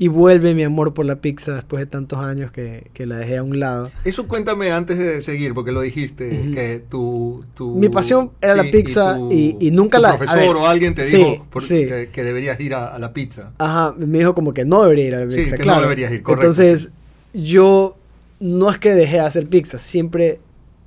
Y 0.00 0.06
vuelve 0.06 0.54
mi 0.54 0.62
amor 0.62 0.94
por 0.94 1.04
la 1.06 1.16
pizza 1.16 1.56
después 1.56 1.80
de 1.80 1.86
tantos 1.86 2.20
años 2.20 2.52
que, 2.52 2.88
que 2.94 3.04
la 3.04 3.16
dejé 3.16 3.38
a 3.38 3.42
un 3.42 3.58
lado. 3.58 3.90
Eso 4.04 4.28
cuéntame 4.28 4.70
antes 4.70 4.96
de 4.96 5.20
seguir, 5.22 5.54
porque 5.54 5.72
lo 5.72 5.80
dijiste, 5.80 6.52
que 6.54 6.80
tu, 6.88 7.44
tu, 7.54 7.74
Mi 7.74 7.88
pasión 7.88 8.30
era 8.40 8.54
la 8.54 8.62
pizza 8.62 9.18
y, 9.28 9.56
y, 9.58 9.72
nunca 9.72 9.98
la... 9.98 10.16
profesor 10.16 10.56
o 10.56 10.68
alguien 10.68 10.94
te 10.94 11.04
dijo 11.04 11.44
que, 11.68 12.10
que, 12.12 12.22
deberías 12.22 12.60
ir 12.60 12.74
a, 12.74 12.96
la 12.96 13.12
pizza. 13.12 13.54
Ajá, 13.58 13.92
me 13.98 14.18
dijo 14.18 14.36
como 14.36 14.54
que 14.54 14.64
no 14.64 14.84
debería 14.84 15.06
ir 15.06 15.14
a 15.16 15.20
la 15.20 15.26
pizza, 15.26 15.42
sí, 15.42 15.50
que 15.50 15.56
claro. 15.56 15.78
no 15.78 15.82
deberías 15.82 16.12
ir, 16.12 16.22
correcto. 16.22 16.46
Entonces, 16.46 16.90
yo 17.32 17.96
no 18.40 18.70
es 18.70 18.78
que 18.78 18.94
dejé 18.94 19.16
de 19.16 19.20
hacer 19.20 19.46
pizzas, 19.48 19.82
siempre 19.82 20.40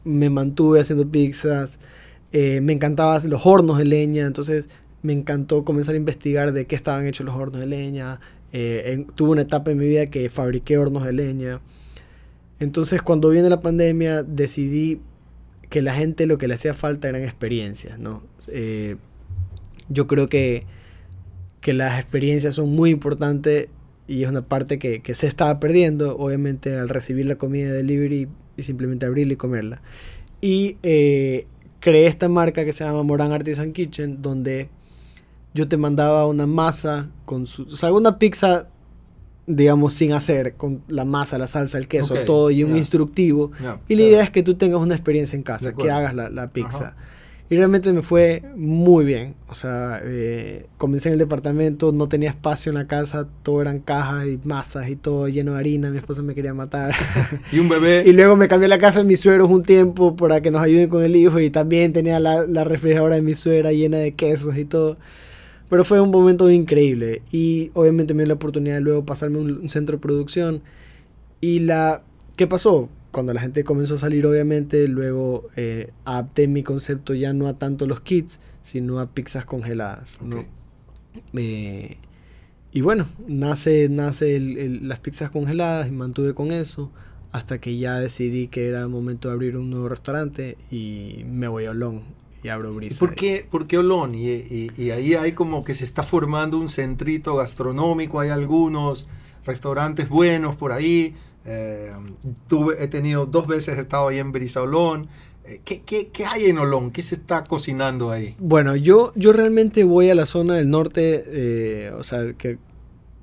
me 0.04 0.30
mantuve 0.30 0.80
haciendo 0.80 1.08
pizzas, 1.08 1.80
eh, 2.32 2.62
me 2.62 2.74
encantaban 2.74 3.30
los 3.30 3.46
hornos 3.46 3.78
de 3.78 3.86
leña, 3.86 4.26
entonces 4.26 4.70
me 5.04 5.14
encantó 5.14 5.64
comenzar 5.66 5.96
a 5.96 5.98
investigar 5.98 6.54
de 6.54 6.66
qué 6.66 6.76
estaban 6.76 7.08
hechos 7.08 7.26
los 7.26 7.36
hornos 7.36 7.60
de 7.60 7.68
leña. 7.68 8.20
Eh, 8.54 9.06
tuve 9.16 9.32
una 9.32 9.42
etapa 9.44 9.72
en 9.72 9.78
mi 9.78 9.88
vida 9.88 10.08
que 10.08 10.30
fabriqué 10.30 10.78
hornos 10.78 11.06
de 11.06 11.14
leña. 11.14 11.62
Entonces 12.60 13.02
cuando 13.02 13.30
viene 13.30 13.50
la 13.50 13.62
pandemia 13.62 14.24
decidí 14.24 15.02
que 15.70 15.82
la 15.82 15.94
gente 15.94 16.28
lo 16.28 16.38
que 16.38 16.48
le 16.48 16.54
hacía 16.54 16.74
falta 16.74 17.10
eran 17.10 17.24
experiencias, 17.24 17.98
¿no? 17.98 18.24
Eh, 18.48 18.98
yo 19.90 20.06
creo 20.06 20.28
que, 20.28 20.66
que 21.62 21.74
las 21.74 22.00
experiencias 22.00 22.56
son 22.56 22.70
muy 22.70 22.92
importantes 22.92 23.70
y 24.12 24.24
es 24.24 24.30
una 24.30 24.42
parte 24.42 24.78
que, 24.78 25.02
se 25.14 25.26
estaba 25.26 25.60
perdiendo, 25.60 26.18
obviamente, 26.18 26.76
al 26.76 26.90
recibir 26.90 27.26
la 27.26 27.38
comida 27.38 27.68
de 27.68 27.78
delivery 27.78 28.28
y 28.58 28.64
simplemente 28.64 29.06
abrirla 29.06 29.34
y 29.34 29.36
comerla. 29.38 29.82
Y 30.42 30.76
eh, 30.84 31.48
creé 31.80 32.08
esta 32.08 32.28
marca 32.28 32.66
que 32.66 32.74
se 32.74 32.84
llama 32.84 33.04
Moran 33.04 33.32
Artisan 33.32 33.72
Kitchen, 33.72 34.22
donde 34.22 34.70
yo 35.54 35.68
te 35.70 35.78
mandaba 35.78 36.28
una 36.28 36.46
masa 36.46 37.10
con 37.24 37.48
su... 37.48 37.64
O 37.64 37.76
sea, 37.78 37.94
una 37.94 38.20
pizza, 38.20 38.68
digamos, 39.48 39.94
sin 39.94 40.12
hacer, 40.12 40.56
con 40.56 40.82
la 40.90 41.06
masa, 41.06 41.38
la 41.38 41.48
salsa, 41.48 41.78
el 41.78 41.88
queso, 41.88 42.14
todo, 42.26 42.52
y 42.52 42.66
un 42.66 42.76
instructivo. 42.76 43.52
y 43.88 43.96
la 43.96 44.02
idea 44.02 44.24
es 44.24 44.30
que 44.30 44.44
tú 44.44 44.56
tengas 44.56 44.82
una 44.82 44.94
experiencia 44.94 45.38
en 45.38 45.44
casa, 45.44 45.72
que 45.72 45.90
hagas 45.90 46.14
la, 46.14 46.30
la 46.30 46.52
pizza. 46.52 46.98
Y 47.52 47.58
realmente 47.58 47.92
me 47.92 48.02
fue 48.02 48.44
muy 48.56 49.04
bien. 49.04 49.36
O 49.50 49.56
sea, 49.56 50.00
eh, 50.06 50.68
comencé 50.78 51.10
en 51.10 51.14
el 51.14 51.20
departamento, 51.20 51.92
no 51.92 52.08
tenía 52.08 52.30
espacio 52.30 52.70
en 52.70 52.76
la 52.76 52.88
casa, 52.88 53.28
todo 53.44 53.62
eran 53.62 53.80
cajas 53.80 54.26
y 54.26 54.40
masas 54.46 54.88
y 54.88 54.96
todo 54.96 55.28
lleno 55.28 55.56
de 55.56 55.60
harina. 55.60 55.92
Mi 55.92 55.98
esposa 55.98 56.22
me 56.22 56.34
quería 56.34 56.54
matar. 56.54 56.96
y 57.52 57.60
un 57.60 57.68
bebé. 57.68 58.04
y 58.06 58.14
luego 58.14 58.38
me 58.38 58.48
cambié 58.48 58.70
la 58.70 58.78
casa 58.78 59.00
de 59.00 59.06
mis 59.06 59.20
suegros 59.20 59.50
un 59.50 59.64
tiempo 59.64 60.16
para 60.16 60.40
que 60.40 60.50
nos 60.50 60.62
ayuden 60.62 60.88
con 60.88 61.04
el 61.04 61.14
hijo 61.14 61.42
y 61.42 61.50
también 61.50 61.92
tenía 61.92 62.22
la, 62.22 62.48
la 62.48 62.64
refrigeradora 62.64 63.16
de 63.16 63.22
mi 63.22 63.36
suegra 63.36 63.74
llena 63.74 63.98
de 63.98 64.14
quesos 64.14 64.56
y 64.56 64.64
todo. 64.64 64.96
Pero 65.70 65.84
fue 65.84 66.00
un 66.00 66.10
momento 66.10 66.50
increíble. 66.50 67.22
Y 67.34 67.70
obviamente 67.74 68.14
me 68.14 68.24
dio 68.24 68.28
la 68.30 68.36
oportunidad 68.36 68.76
de 68.76 68.82
luego 68.82 69.06
pasarme 69.06 69.40
a 69.40 69.42
un, 69.42 69.52
un 69.64 69.70
centro 69.70 69.98
de 69.98 70.02
producción. 70.02 70.62
Y 71.42 71.60
la... 71.60 72.02
¿Qué 72.38 72.48
pasó? 72.48 72.88
Cuando 73.12 73.34
la 73.34 73.42
gente 73.42 73.64
comenzó 73.64 73.96
a 73.96 73.98
salir, 73.98 74.26
obviamente, 74.26 74.88
luego 74.88 75.48
eh, 75.56 75.92
adapté 76.06 76.48
mi 76.48 76.64
concepto 76.64 77.14
ya 77.14 77.34
no 77.34 77.48
a 77.48 77.58
tanto 77.58 77.86
los 77.88 78.02
kits, 78.02 78.40
sino 78.64 79.00
a 79.00 79.08
pizzas 79.08 79.46
congeladas. 79.46 80.20
Eh, 81.34 81.98
y 82.72 82.82
bueno, 82.82 83.10
nace, 83.28 83.90
nace 83.90 84.40
las 84.40 85.00
pizzas 85.00 85.30
congeladas 85.30 85.90
y 85.90 85.92
mantuve 85.92 86.34
con 86.34 86.52
eso 86.52 86.92
hasta 87.32 87.60
que 87.60 87.78
ya 87.78 88.00
decidí 88.00 88.48
que 88.48 88.68
era 88.68 88.88
momento 88.88 89.30
de 89.30 89.34
abrir 89.34 89.58
un 89.58 89.70
nuevo 89.70 89.90
restaurante 89.90 90.58
y 90.70 91.24
me 91.28 91.48
voy 91.48 91.66
a 91.66 91.72
Olón 91.72 92.02
y 92.44 92.50
abro 92.50 92.74
Brisa. 92.74 93.00
¿Por 93.00 93.16
qué, 93.16 93.46
¿Por 93.50 93.68
qué 93.68 93.78
Olón? 93.78 94.16
Y, 94.16 94.28
y, 94.28 94.72
y, 94.78 94.92
ahí 94.92 95.14
hay 95.14 95.34
como 95.34 95.64
que 95.64 95.76
se 95.76 95.84
está 95.84 96.04
formando 96.04 96.58
un 96.58 96.70
centrito 96.70 97.36
gastronómico, 97.36 98.20
hay 98.20 98.30
algunos 98.30 99.08
restaurantes 99.46 100.10
buenos 100.10 100.56
por 100.56 100.72
ahí. 100.72 101.16
Eh, 101.46 101.92
he 102.80 102.88
tenido 102.88 103.26
dos 103.26 103.48
veces, 103.48 103.78
he 103.78 103.82
estado 103.82 104.10
ahí 104.10 104.20
en 104.20 104.32
Brisaolón. 104.32 105.08
Eh, 105.46 105.62
¿Qué, 105.66 105.82
qué, 105.82 106.10
qué 106.10 106.26
hay 106.26 106.46
en 106.46 106.60
Olón? 106.60 106.92
¿Qué 106.92 107.02
se 107.02 107.16
está 107.16 107.44
cocinando 107.44 108.12
ahí? 108.12 108.36
Bueno, 108.38 108.76
yo, 108.76 109.12
yo 109.16 109.34
realmente 109.34 109.84
voy 109.84 110.10
a 110.10 110.16
la 110.16 110.26
zona 110.26 110.56
del 110.56 110.70
norte, 110.70 111.24
eh, 111.28 111.92
o 111.98 112.04
sea, 112.04 112.34
que 112.34 112.60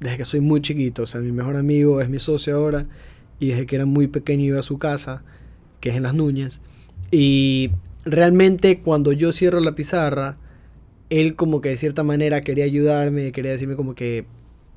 desde 0.00 0.16
que 0.16 0.24
soy 0.24 0.40
muy 0.40 0.60
chiquito, 0.60 1.02
o 1.02 1.06
sea, 1.06 1.20
mi 1.20 1.32
mejor 1.32 1.56
amigo 1.56 2.00
es 2.00 2.08
mi 2.08 2.18
socio 2.18 2.56
ahora, 2.56 2.86
y 3.38 3.50
desde 3.50 3.66
que 3.66 3.76
era 3.76 3.86
muy 3.86 4.08
pequeño 4.08 4.44
iba 4.44 4.58
a 4.58 4.62
su 4.62 4.78
casa, 4.78 5.22
que 5.80 5.90
es 5.90 5.96
en 5.96 6.02
Las 6.02 6.14
Nuñas, 6.14 6.60
y 7.10 7.70
realmente 8.04 8.80
cuando 8.80 9.12
yo 9.12 9.32
cierro 9.32 9.60
la 9.60 9.74
pizarra, 9.74 10.36
él 11.10 11.36
como 11.36 11.60
que 11.60 11.70
de 11.70 11.76
cierta 11.76 12.02
manera 12.02 12.40
quería 12.40 12.64
ayudarme, 12.64 13.32
quería 13.32 13.52
decirme 13.52 13.76
como 13.76 13.94
que 13.94 14.26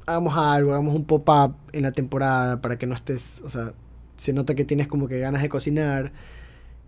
hagamos 0.05 0.37
algo, 0.37 0.71
hagamos 0.71 0.95
un 0.95 1.05
pop-up 1.05 1.55
en 1.71 1.83
la 1.83 1.91
temporada 1.91 2.61
para 2.61 2.77
que 2.77 2.87
no 2.87 2.95
estés, 2.95 3.41
o 3.45 3.49
sea, 3.49 3.73
se 4.15 4.33
nota 4.33 4.55
que 4.55 4.65
tienes 4.65 4.87
como 4.87 5.07
que 5.07 5.19
ganas 5.19 5.41
de 5.41 5.49
cocinar. 5.49 6.11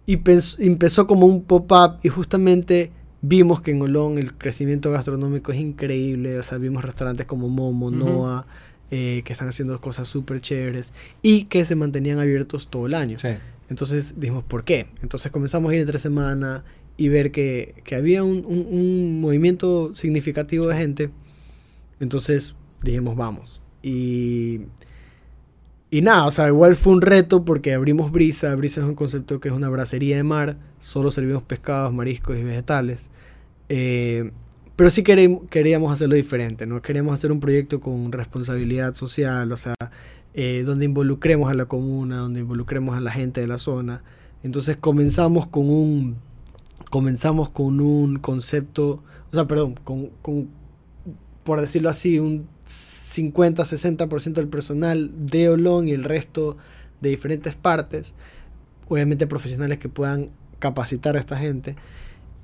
Y 0.05 0.19
empezó 0.59 1.07
como 1.07 1.25
un 1.25 1.43
pop-up 1.43 1.99
y 2.03 2.09
justamente 2.09 2.91
vimos 3.21 3.61
que 3.61 3.71
en 3.71 3.81
Olón 3.81 4.17
el 4.17 4.33
crecimiento 4.33 4.91
gastronómico 4.91 5.51
es 5.51 5.59
increíble, 5.59 6.37
o 6.37 6.43
sea, 6.43 6.57
vimos 6.57 6.83
restaurantes 6.83 7.25
como 7.25 7.47
Momo, 7.49 7.89
Noa, 7.89 8.45
eh, 8.91 9.21
que 9.23 9.33
están 9.33 9.47
haciendo 9.47 9.79
cosas 9.79 10.07
súper 10.07 10.41
chéveres 10.41 10.93
y 11.21 11.45
que 11.45 11.65
se 11.65 11.75
mantenían 11.75 12.19
abiertos 12.19 12.67
todo 12.67 12.85
el 12.85 12.93
año. 12.93 13.17
Entonces 13.69 14.19
dijimos, 14.19 14.43
¿por 14.43 14.65
qué? 14.65 14.87
Entonces 15.01 15.31
comenzamos 15.31 15.71
a 15.71 15.73
ir 15.73 15.79
entre 15.79 15.97
semana 15.97 16.63
y 16.97 17.09
ver 17.09 17.31
que, 17.31 17.75
había 17.95 18.23
un, 18.23 19.21
movimiento 19.21 19.93
significativo 19.93 20.67
de 20.67 20.75
gente. 20.75 21.09
Entonces 21.99 22.55
dijimos, 22.83 23.15
vamos. 23.15 23.61
Y, 23.81 24.61
y 25.89 26.01
nada, 26.01 26.25
o 26.25 26.31
sea, 26.31 26.47
igual 26.47 26.75
fue 26.75 26.93
un 26.93 27.01
reto 27.01 27.45
porque 27.45 27.73
abrimos 27.73 28.11
Brisa. 28.11 28.55
Brisa 28.55 28.81
es 28.81 28.87
un 28.87 28.95
concepto 28.95 29.39
que 29.39 29.49
es 29.49 29.53
una 29.53 29.69
bracería 29.69 30.17
de 30.17 30.23
mar. 30.23 30.57
Solo 30.79 31.11
servimos 31.11 31.43
pescados, 31.43 31.93
mariscos 31.93 32.37
y 32.37 32.43
vegetales. 32.43 33.11
Eh, 33.69 34.31
pero 34.75 34.89
sí 34.89 35.03
queríamos 35.03 35.91
hacerlo 35.91 36.15
diferente, 36.15 36.65
¿no? 36.65 36.81
Queríamos 36.81 37.13
hacer 37.13 37.31
un 37.31 37.39
proyecto 37.39 37.79
con 37.79 38.11
responsabilidad 38.11 38.95
social, 38.95 39.51
o 39.51 39.57
sea, 39.57 39.75
eh, 40.33 40.63
donde 40.65 40.85
involucremos 40.85 41.51
a 41.51 41.53
la 41.53 41.65
comuna, 41.65 42.17
donde 42.17 42.39
involucremos 42.39 42.97
a 42.97 42.99
la 42.99 43.11
gente 43.11 43.39
de 43.41 43.47
la 43.47 43.59
zona. 43.59 44.03
Entonces 44.41 44.77
comenzamos 44.77 45.45
con 45.45 45.69
un, 45.69 46.17
comenzamos 46.89 47.49
con 47.49 47.79
un 47.79 48.17
concepto, 48.17 49.03
o 49.31 49.35
sea, 49.35 49.47
perdón, 49.47 49.75
con, 49.83 50.07
con 50.23 50.49
por 51.43 51.61
decirlo 51.61 51.89
así, 51.89 52.19
un 52.19 52.47
50-60% 52.65 54.33
del 54.33 54.47
personal 54.47 55.11
de 55.13 55.49
Olón 55.49 55.87
y 55.87 55.91
el 55.91 56.03
resto 56.03 56.57
de 57.01 57.09
diferentes 57.09 57.55
partes, 57.55 58.13
obviamente 58.87 59.27
profesionales 59.27 59.77
que 59.77 59.89
puedan 59.89 60.29
capacitar 60.59 61.15
a 61.17 61.19
esta 61.19 61.37
gente. 61.37 61.75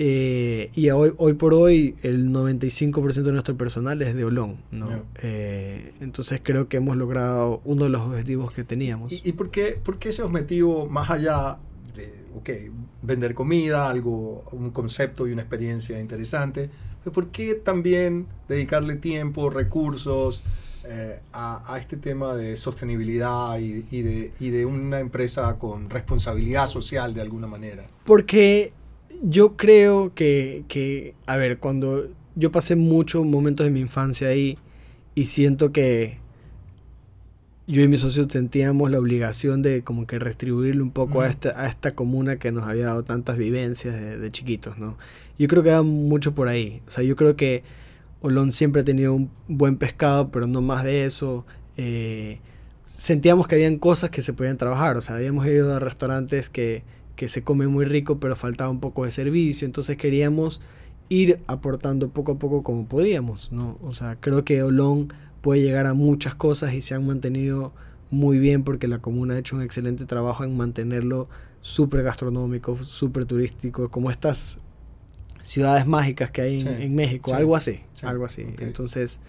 Eh, 0.01 0.71
y 0.75 0.89
hoy, 0.91 1.11
hoy 1.17 1.33
por 1.33 1.53
hoy 1.53 1.95
el 2.03 2.29
95% 2.29 3.21
de 3.21 3.31
nuestro 3.33 3.57
personal 3.57 4.01
es 4.01 4.15
de 4.15 4.23
Olón. 4.23 4.57
¿no? 4.71 5.03
Eh, 5.21 5.93
entonces 5.99 6.39
creo 6.41 6.69
que 6.69 6.77
hemos 6.77 6.95
logrado 6.95 7.61
uno 7.65 7.83
de 7.83 7.89
los 7.89 8.01
objetivos 8.01 8.53
que 8.53 8.63
teníamos. 8.63 9.11
¿Y, 9.11 9.33
por, 9.33 9.51
qué, 9.51 9.79
por, 9.83 9.99
qué, 9.99 10.09
ese 10.09 10.21
objetivo, 10.21 10.87
más 10.87 11.09
allá 11.09 11.57
de 11.93 12.13
okay, 12.37 12.71
vender 13.01 13.33
comida, 13.33 13.89
algo, 13.89 14.45
un 14.51 14.71
concepto 14.71 15.27
y 15.27 15.33
una 15.33 15.41
experiencia 15.41 15.99
interesante, 15.99 16.69
por 17.03 17.29
qué 17.29 17.55
también 17.55 18.27
dedicarle 18.47 18.95
tiempo, 18.95 19.49
recursos 19.49 20.43
eh, 20.85 21.19
a, 21.33 21.77
este 21.79 21.97
tema 21.97 22.35
de 22.35 22.57
sostenibilidad 22.57 23.59
y, 23.59 24.01
de, 24.01 24.65
una 24.65 24.99
empresa 24.99 25.57
con 25.59 25.89
responsabilidad 25.89 26.67
social 26.67 27.13
de 27.13 27.21
alguna 27.21 27.47
manera? 27.47 27.85
Porque 28.05 28.73
yo 29.21 29.55
creo 29.55 30.13
que, 30.15 31.15
a 31.25 31.37
ver, 31.37 31.59
cuando 31.59 32.07
yo 32.35 32.51
pasé 32.51 32.75
muchos 32.75 33.25
momentos 33.25 33.65
de 33.65 33.71
mi 33.71 33.81
infancia 33.81 34.29
ahí 34.29 34.57
y 35.15 35.25
siento 35.25 35.71
que 35.71 36.17
yo 37.69 37.81
y 37.81 37.87
mis 37.87 38.01
socios 38.01 38.27
sentíamos 38.29 38.91
la 38.91 38.99
obligación 38.99 39.61
de 39.61 39.83
como 39.83 40.07
que 40.07 40.19
retribuirle 40.19 40.81
un 40.81 40.91
poco 40.91 41.21
a, 41.21 41.29
esta, 41.29 41.49
a 41.61 41.67
esta 41.67 41.95
comuna 41.95 42.37
que 42.37 42.51
nos 42.51 42.67
había 42.67 42.85
dado 42.85 43.03
tantas 43.03 43.37
vivencias 43.37 44.19
de, 44.19 44.31
chiquitos, 44.31 44.77
¿no? 44.77 44.97
Yo 45.37 45.47
creo 45.47 45.63
que 45.63 45.69
va 45.71 45.83
mucho 45.83 46.35
por 46.35 46.47
ahí. 46.47 46.81
O 46.87 46.91
sea, 46.91 47.03
yo 47.03 47.15
creo 47.15 47.35
que 47.35 47.63
Olón 48.21 48.51
siempre 48.51 48.81
ha 48.81 48.85
tenido 48.85 49.13
un 49.13 49.29
buen 49.47 49.77
pescado, 49.77 50.31
pero 50.31 50.47
no 50.47 50.61
más 50.61 50.83
de 50.83 51.05
eso. 51.05 51.45
Eh, 51.77 52.39
sentíamos 52.83 53.47
que 53.47 53.55
habían 53.55 53.77
cosas 53.77 54.09
que 54.09 54.21
se 54.21 54.33
podían 54.33 54.57
trabajar. 54.57 54.97
O 54.97 55.01
sea, 55.01 55.15
habíamos 55.15 55.47
ido 55.47 55.73
a 55.73 55.79
restaurantes 55.79 56.49
que 56.49 56.83
que 57.19 57.27
se 57.27 57.43
come 57.43 57.67
muy 57.67 57.83
rico, 57.83 58.17
pero 58.21 58.37
faltaba 58.37 58.69
un 58.69 58.79
poco 58.79 59.03
de 59.03 59.11
servicio. 59.11 59.65
Entonces 59.65 59.97
queríamos 59.97 60.61
ir 61.09 61.41
aportando 61.47 62.07
poco 62.07 62.31
a 62.31 62.39
poco 62.39 62.63
como 62.63 62.85
podíamos, 62.87 63.51
¿no? 63.51 63.77
O 63.81 63.93
sea, 63.93 64.15
creo 64.21 64.45
que 64.45 64.63
Olón 64.63 65.09
puede 65.41 65.61
llegar 65.61 65.85
a 65.87 65.93
muchas 65.93 66.35
cosas 66.35 66.73
y 66.73 66.81
se 66.81 66.95
han 66.95 67.05
mantenido 67.05 67.73
muy 68.11 68.39
bien 68.39 68.63
porque 68.63 68.87
la 68.87 68.99
comuna 68.99 69.35
ha 69.35 69.39
hecho 69.39 69.55
un 69.55 69.61
excelente 69.61 70.05
trabajo 70.05 70.43
en 70.43 70.57
mantenerlo 70.57 71.27
súper 71.61 72.03
gastronómico, 72.03 72.75
súper 72.77 73.25
turístico, 73.25 73.89
como 73.89 74.09
estas 74.11 74.59
ciudades 75.43 75.85
mágicas 75.85 76.31
que 76.31 76.41
hay 76.41 76.59
en, 76.61 76.95
México, 76.95 77.33
algo 77.33 77.55
así, 77.55 77.81
algo 78.03 78.25
así. 78.25 78.45
Entonces, 78.59 79.19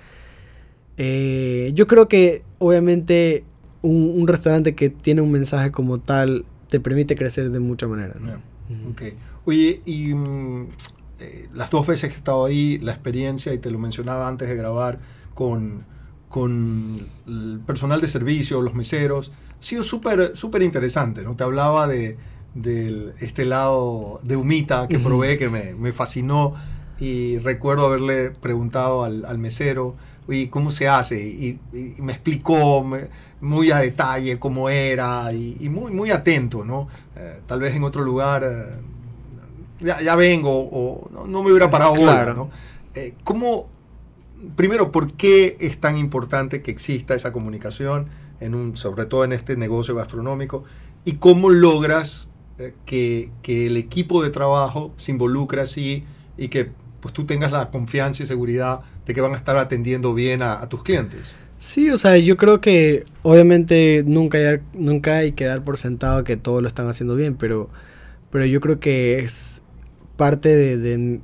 eh, 0.97 1.73
yo 1.75 1.87
creo 1.87 2.09
que 2.09 2.45
obviamente 2.59 3.45
un, 3.83 4.13
un, 4.17 4.29
restaurante 4.29 4.75
que 4.75 4.91
tiene 4.91 5.23
un 5.23 5.31
mensaje 5.31 5.71
como 5.71 5.99
tal 5.99 6.45
te 6.69 6.81
permite 6.81 7.17
crecer 7.17 7.51
de 7.51 7.61
mucha 7.61 7.87
manera. 7.87 8.15
Oye, 9.45 9.83
y 9.85 10.15
mm, 10.15 10.69
eh, 11.19 11.49
las 11.55 11.71
dos 11.71 11.87
veces 11.87 12.09
que 12.09 12.15
he 12.15 12.19
estado 12.19 12.45
ahí, 12.45 12.79
la 12.79 12.93
experiencia, 12.93 13.53
y 13.53 13.59
te 13.59 13.71
lo 13.71 13.79
mencionaba 13.79 14.29
antes 14.29 14.49
de 14.49 14.55
grabar, 14.55 15.01
con, 15.35 15.85
con 16.31 17.07
el 17.27 17.61
personal 17.67 18.01
de 18.01 18.09
servicio, 18.09 18.63
los 18.63 18.75
meseros, 18.75 19.33
ha 19.61 19.63
sido 19.63 19.83
súper 19.83 20.35
súper 20.35 20.63
interesante. 20.63 21.23
¿no? 21.23 21.37
Te 21.37 21.45
hablaba 21.45 21.87
de, 21.87 22.17
este 23.21 23.45
lado 23.45 24.21
de 24.23 24.37
humita 24.37 24.89
que 24.89 24.99
probé, 24.99 25.37
que 25.37 25.51
me, 25.51 25.75
me, 25.75 25.93
fascinó, 25.93 26.55
y 26.99 27.39
recuerdo 27.39 27.87
haberle 27.87 28.31
preguntado 28.31 29.05
al, 29.05 29.27
al 29.27 29.37
mesero, 29.37 29.97
y 30.29 30.47
cómo 30.47 30.71
se 30.71 30.89
hace, 30.89 31.21
y, 31.21 31.59
me 32.01 32.13
explicó 32.13 32.87
muy 33.41 33.71
a 33.71 33.79
detalle 33.79 34.39
cómo 34.39 34.69
era, 34.69 35.33
y, 35.33 35.69
muy, 35.69 35.93
muy 35.93 36.11
atento, 36.11 36.65
¿no? 36.65 36.89
Eh, 37.17 37.41
tal 37.47 37.61
vez 37.61 37.75
en 37.75 37.85
otro 37.85 38.03
lugar 38.03 38.45
eh, 38.45 38.77
ya, 39.81 40.15
vengo, 40.15 40.51
o 40.51 41.11
no, 41.27 41.43
me 41.43 41.51
hubiera 41.51 41.71
parado 41.71 41.95
claro. 41.95 42.35
¿no? 42.35 42.51
Eh, 42.95 43.15
¿Cómo, 43.25 43.70
primero, 44.57 44.93
por 44.93 45.13
qué 45.13 45.57
es 45.61 45.79
tan 45.79 45.97
importante 45.97 46.63
que 46.63 46.71
exista 46.71 47.15
esa 47.15 47.33
comunicación, 47.33 48.07
en 48.41 48.55
un, 48.55 48.77
sobre 48.77 49.07
todo 49.07 49.25
en 49.25 49.33
este 49.33 49.57
negocio 49.57 49.95
gastronómico, 49.95 50.65
y 51.05 51.15
cómo 51.15 51.51
logras 51.51 52.29
que, 52.85 53.31
que 53.43 53.67
el 53.67 53.77
equipo 53.77 54.23
de 54.23 54.31
trabajo 54.31 54.93
se 54.97 55.13
involucre 55.13 55.63
así 55.63 56.05
y 56.37 56.49
que 56.49 56.71
pues 57.01 57.15
tú 57.15 57.25
tengas 57.25 57.53
la 57.53 57.71
confianza 57.71 58.23
y 58.23 58.27
seguridad 58.27 58.81
de 59.07 59.15
que 59.15 59.21
van 59.21 59.33
a 59.33 59.37
estar 59.37 59.57
atendiendo 59.57 60.15
bien 60.15 60.43
a, 60.43 60.69
tus 60.69 60.83
clientes. 60.83 61.33
Sí, 61.59 61.91
o 61.91 61.99
sea, 61.99 62.17
yo 62.17 62.37
creo 62.37 62.61
que 62.61 63.05
obviamente 63.23 64.03
nunca 64.07 64.39
hay, 64.39 64.61
nunca 64.73 65.17
hay 65.17 65.33
que 65.33 65.45
dar 65.45 65.65
por 65.65 65.77
sentado 65.77 66.25
que 66.25 66.37
todo 66.37 66.63
lo 66.63 66.69
están 66.69 66.89
haciendo 66.89 67.17
bien, 67.17 67.37
pero, 67.37 67.69
pero 68.31 68.47
yo 68.47 68.61
creo 68.61 68.81
que 68.81 69.19
es 69.19 69.63
parte 70.17 70.55
de, 70.57 71.21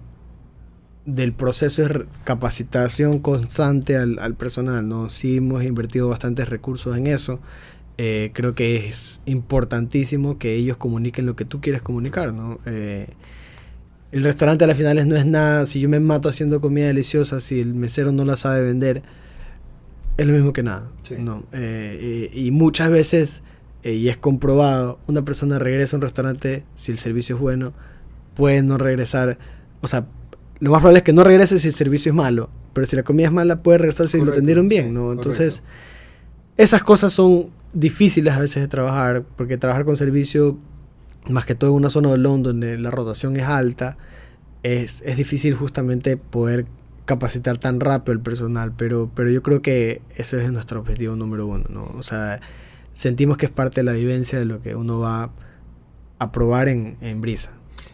del 1.06 1.32
proceso 1.32 1.82
de 1.82 2.06
capacitación 2.24 3.20
constante 3.20 3.96
al, 3.96 4.18
al, 4.18 4.34
personal, 4.34 4.86
¿no? 4.88 5.08
Sí 5.08 5.38
hemos 5.38 5.64
invertido 5.64 6.08
bastantes 6.08 6.48
recursos 6.48 6.96
en 6.96 7.06
eso. 7.06 7.40
Eh, 7.98 8.30
creo 8.34 8.54
que 8.54 8.88
es 8.88 9.22
importantísimo 9.24 10.38
que 10.38 10.54
ellos 10.54 10.76
comuniquen 10.76 11.24
lo 11.24 11.34
que 11.34 11.46
tú 11.46 11.62
quieres 11.62 11.80
comunicar, 11.80 12.34
¿no? 12.34 12.58
Eh, 12.66 13.08
el 14.12 14.22
restaurante 14.22 14.64
a 14.64 14.66
las 14.66 14.76
finales 14.76 15.06
no 15.06 15.16
es 15.16 15.24
nada, 15.24 15.64
si 15.64 15.80
yo 15.80 15.88
me 15.88 15.98
mato 15.98 16.28
haciendo 16.28 16.60
comida 16.60 16.86
deliciosa, 16.86 17.40
si 17.40 17.58
el 17.60 17.74
mesero 17.74 18.12
no 18.12 18.24
la 18.24 18.36
sabe 18.36 18.64
vender, 18.64 19.02
es 20.16 20.26
lo 20.26 20.32
mismo 20.32 20.52
que 20.52 20.62
nada. 20.62 20.90
¿no? 21.18 21.44
Eh, 21.52 22.30
y, 22.32 22.50
muchas 22.50 22.90
veces, 22.90 23.42
y 23.82 24.08
es 24.08 24.16
comprobado, 24.16 24.98
una 25.06 25.24
persona 25.24 25.58
regresa 25.58 25.96
a 25.96 25.98
un 25.98 26.02
restaurante 26.02 26.64
si 26.74 26.92
el 26.92 26.98
servicio 26.98 27.36
es 27.36 27.42
bueno, 27.42 27.72
puede 28.34 28.62
no 28.62 28.78
regresar, 28.78 29.38
o 29.80 29.88
sea, 29.88 30.06
lo 30.58 30.70
más 30.70 30.80
probable 30.80 30.98
es 30.98 31.04
que 31.04 31.12
no 31.12 31.24
regrese 31.24 31.58
si 31.58 31.68
el 31.68 31.74
servicio 31.74 32.10
es 32.10 32.16
malo, 32.16 32.48
pero 32.72 32.86
si 32.86 32.96
la 32.96 33.02
comida 33.02 33.26
es 33.26 33.32
mala 33.32 33.62
puede 33.62 33.78
regresar 33.78 34.08
si 34.08 34.20
lo 34.20 34.32
atendieron 34.32 34.68
bien, 34.68 34.94
¿no? 34.94 35.12
Entonces, 35.12 35.62
esas 36.56 36.82
cosas 36.82 37.12
son 37.12 37.50
difíciles 37.72 38.34
a 38.34 38.40
veces 38.40 38.62
de 38.62 38.68
trabajar, 38.68 39.24
porque 39.36 39.58
trabajar 39.58 39.84
con 39.84 39.96
servicio 39.96 40.58
más 41.28 41.44
que 41.44 41.54
todo 41.54 41.70
en 41.70 41.76
una 41.76 41.90
zona 41.90 42.10
de 42.10 42.18
Londres 42.18 42.54
donde 42.54 42.78
la 42.78 42.90
rotación 42.90 43.36
es 43.36 43.44
alta, 43.44 43.98
es, 44.62 45.02
es, 45.02 45.16
difícil 45.16 45.54
justamente 45.54 46.16
poder 46.16 46.66
capacitar 47.04 47.58
tan 47.58 47.80
rápido 47.80 48.12
el 48.12 48.20
personal, 48.20 48.72
pero, 48.76 49.10
pero 49.14 49.30
yo 49.30 49.42
creo 49.42 49.62
que 49.62 50.02
eso 50.16 50.38
es 50.38 50.50
nuestro 50.50 50.80
objetivo 50.80 51.14
número 51.16 51.46
uno, 51.46 51.64
¿no? 51.68 51.84
O 51.98 52.02
sea, 52.02 52.40
sentimos 52.94 53.36
que 53.36 53.46
es 53.46 53.52
parte 53.52 53.80
de 53.80 53.84
la 53.84 53.92
vivencia 53.92 54.38
de 54.38 54.44
lo 54.44 54.60
que 54.62 54.74
uno 54.74 54.98
va 54.98 55.30
a 56.18 56.32
probar 56.32 56.68
en, 56.68 56.96
en 57.00 57.20
Brisa. 57.20 57.50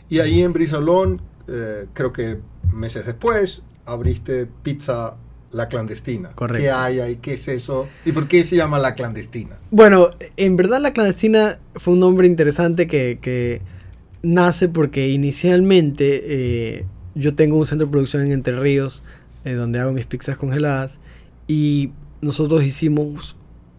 Y 0.09 0.21
ahí 0.21 0.43
en 0.43 0.53
Brisa 0.53 0.79
Olón, 0.79 1.21
eh, 1.49 1.87
creo 1.93 2.13
que 2.13 2.39
meses 2.73 3.07
después, 3.07 3.63
abriste 3.85 4.47
Pizza 4.63 5.17
la 5.53 5.69
clandestina. 5.69 6.31
Correcto. 6.35 6.63
¿Qué 6.63 6.71
hay 6.71 7.01
ahí? 7.01 7.17
¿Qué 7.17 7.35
es 7.35 7.47
eso? 7.49 7.89
¿Y 8.05 8.13
por 8.13 8.27
qué 8.27 8.43
se 8.43 8.57
llama 8.57 8.79
la 8.79 8.95
clandestina? 8.95 9.59
Bueno, 9.71 10.11
en 10.37 10.57
verdad 10.57 10.81
la 10.81 10.93
clandestina 10.93 11.59
fue 11.75 11.95
un 11.95 12.01
nombre 12.01 12.27
interesante 12.27 12.87
que, 12.87 13.61
nace 14.23 14.69
porque 14.69 15.09
inicialmente 15.09 16.23
eh, 16.25 16.87
yo 17.17 17.35
tengo 17.35 17.59
un 17.59 17.67
centro 17.67 17.87
de 17.87 17.91
producción 17.91 18.23
en 18.23 18.33
Entre 18.33 18.59
Ríos, 18.59 19.03
eh, 19.45 19.55
donde 19.55 19.81
hago 19.81 19.93
mis 19.93 20.07
pizzas 20.07 20.37
congeladas, 20.37 20.99
y 21.49 21.91
nosotros 22.21 22.63
hicimos 22.63 23.37